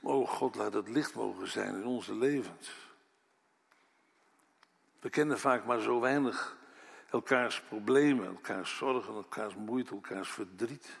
O 0.00 0.26
God, 0.26 0.54
laat 0.54 0.72
het 0.72 0.88
licht 0.88 1.14
mogen 1.14 1.48
zijn 1.48 1.74
in 1.74 1.86
onze 1.86 2.14
levens. 2.14 2.90
We 5.00 5.10
kennen 5.10 5.38
vaak 5.38 5.64
maar 5.64 5.80
zo 5.80 6.00
weinig 6.00 6.56
elkaars 7.10 7.62
problemen, 7.62 8.26
elkaars 8.26 8.76
zorgen, 8.76 9.14
elkaars 9.14 9.54
moeite, 9.54 9.94
elkaars 9.94 10.30
verdriet. 10.30 10.98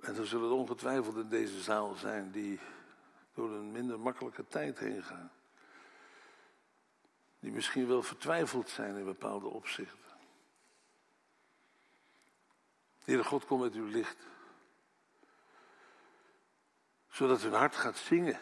En 0.00 0.16
er 0.16 0.26
zullen 0.26 0.50
ongetwijfeld 0.50 1.16
in 1.16 1.28
deze 1.28 1.60
zaal 1.60 1.94
zijn 1.94 2.30
die 2.30 2.60
door 3.34 3.50
een 3.50 3.72
minder 3.72 4.00
makkelijke 4.00 4.44
tijd 4.48 4.78
heen 4.78 5.02
gaan 5.02 5.30
die 7.42 7.52
misschien 7.52 7.86
wel 7.86 8.02
vertwijfeld 8.02 8.68
zijn 8.68 8.96
in 8.96 9.04
bepaalde 9.04 9.46
opzichten. 9.46 9.98
Heere 13.04 13.24
God, 13.24 13.44
kom 13.44 13.60
met 13.60 13.74
uw 13.74 13.86
licht. 13.86 14.16
Zodat 17.08 17.42
hun 17.42 17.52
hart 17.52 17.76
gaat 17.76 17.96
zingen, 17.96 18.40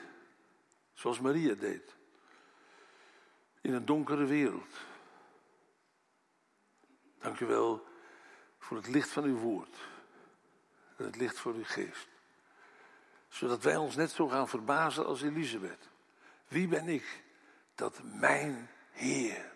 zoals 0.93 1.21
Maria 1.21 1.55
deed. 1.55 1.97
In 3.61 3.73
een 3.75 3.85
donkere 3.85 4.25
wereld. 4.25 4.79
Dank 7.19 7.41
u 7.41 7.47
wel 7.47 7.87
voor 8.59 8.77
het 8.77 8.89
licht 8.89 9.09
van 9.09 9.25
uw 9.25 9.39
woord. 9.39 9.77
En 10.97 11.05
het 11.05 11.17
licht 11.17 11.39
van 11.39 11.55
uw 11.55 11.65
geest. 11.65 12.09
Zodat 13.29 13.63
wij 13.63 13.77
ons 13.77 13.97
net 13.97 14.11
zo 14.11 14.29
gaan 14.29 14.49
verbazen 14.49 15.07
als 15.07 15.23
Elisabeth. 15.23 15.89
Wie 16.49 16.69
ben 16.69 16.89
ik 16.89 17.23
dat 17.75 18.01
mijn 18.03 18.71
Heer, 18.91 19.53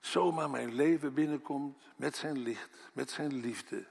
zomaar 0.00 0.50
mijn 0.50 0.74
leven 0.74 1.14
binnenkomt 1.14 1.82
met 1.96 2.16
zijn 2.16 2.38
licht, 2.38 2.90
met 2.92 3.10
zijn 3.10 3.34
liefde, 3.34 3.86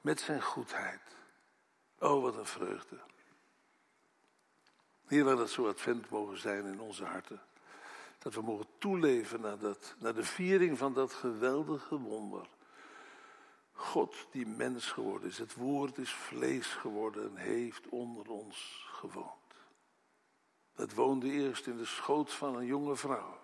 met 0.00 0.20
zijn 0.20 0.42
goedheid. 0.42 1.00
Oh, 1.98 2.22
wat 2.22 2.36
een 2.36 2.46
vreugde. 2.46 3.00
Heer, 5.06 5.24
laat 5.24 5.38
het 5.38 5.50
zo 5.50 5.68
advent 5.68 6.10
mogen 6.10 6.38
zijn 6.38 6.64
in 6.64 6.80
onze 6.80 7.04
harten. 7.04 7.40
Dat 8.18 8.34
we 8.34 8.42
mogen 8.42 8.66
toeleven 8.78 9.40
naar, 9.40 9.58
dat, 9.58 9.94
naar 9.98 10.14
de 10.14 10.24
viering 10.24 10.78
van 10.78 10.94
dat 10.94 11.12
geweldige 11.12 11.98
wonder. 11.98 12.48
God 13.72 14.26
die 14.30 14.46
mens 14.46 14.90
geworden 14.90 15.28
is, 15.28 15.38
het 15.38 15.54
woord 15.54 15.98
is 15.98 16.12
vlees 16.12 16.66
geworden 16.66 17.24
en 17.24 17.36
heeft 17.36 17.88
onder 17.88 18.28
ons 18.28 18.86
gewoond. 18.92 19.39
Dat 20.80 20.92
woonde 20.92 21.30
eerst 21.30 21.66
in 21.66 21.76
de 21.76 21.84
schoot 21.84 22.32
van 22.32 22.56
een 22.56 22.66
jonge 22.66 22.96
vrouw. 22.96 23.38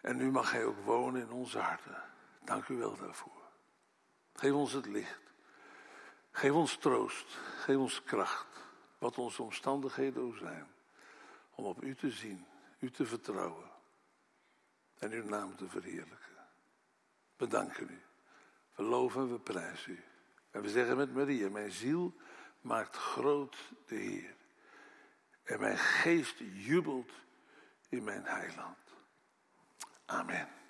En 0.00 0.16
nu 0.16 0.30
mag 0.30 0.50
hij 0.50 0.64
ook 0.64 0.84
wonen 0.84 1.20
in 1.20 1.30
onze 1.30 1.58
harten. 1.58 2.02
Dank 2.44 2.68
u 2.68 2.76
wel 2.76 2.96
daarvoor. 2.96 3.42
Geef 4.34 4.52
ons 4.52 4.72
het 4.72 4.86
licht. 4.86 5.20
Geef 6.30 6.52
ons 6.52 6.76
troost. 6.76 7.38
Geef 7.58 7.76
ons 7.76 8.02
kracht. 8.02 8.46
Wat 8.98 9.18
onze 9.18 9.42
omstandigheden 9.42 10.22
ook 10.22 10.36
zijn. 10.36 10.66
Om 11.50 11.64
op 11.64 11.82
u 11.82 11.94
te 11.94 12.10
zien. 12.10 12.46
U 12.78 12.90
te 12.90 13.06
vertrouwen. 13.06 13.70
En 14.98 15.12
uw 15.12 15.24
naam 15.24 15.56
te 15.56 15.68
verheerlijken. 15.68 16.36
We 17.36 17.46
danken 17.46 17.88
u. 17.90 18.02
We 18.74 18.82
loven 18.82 19.20
en 19.20 19.32
we 19.32 19.38
prijzen 19.38 19.92
u. 19.92 20.04
En 20.50 20.62
we 20.62 20.70
zeggen 20.70 20.96
met 20.96 21.14
Maria, 21.14 21.48
mijn 21.48 21.72
ziel 21.72 22.14
maakt 22.60 22.96
groot 22.96 23.56
de 23.86 23.94
Heer. 23.94 24.40
En 25.42 25.60
mijn 25.60 25.78
geest 25.78 26.38
jubelt 26.38 27.10
in 27.88 28.04
mijn 28.04 28.24
heiland. 28.24 28.78
Amen. 30.06 30.61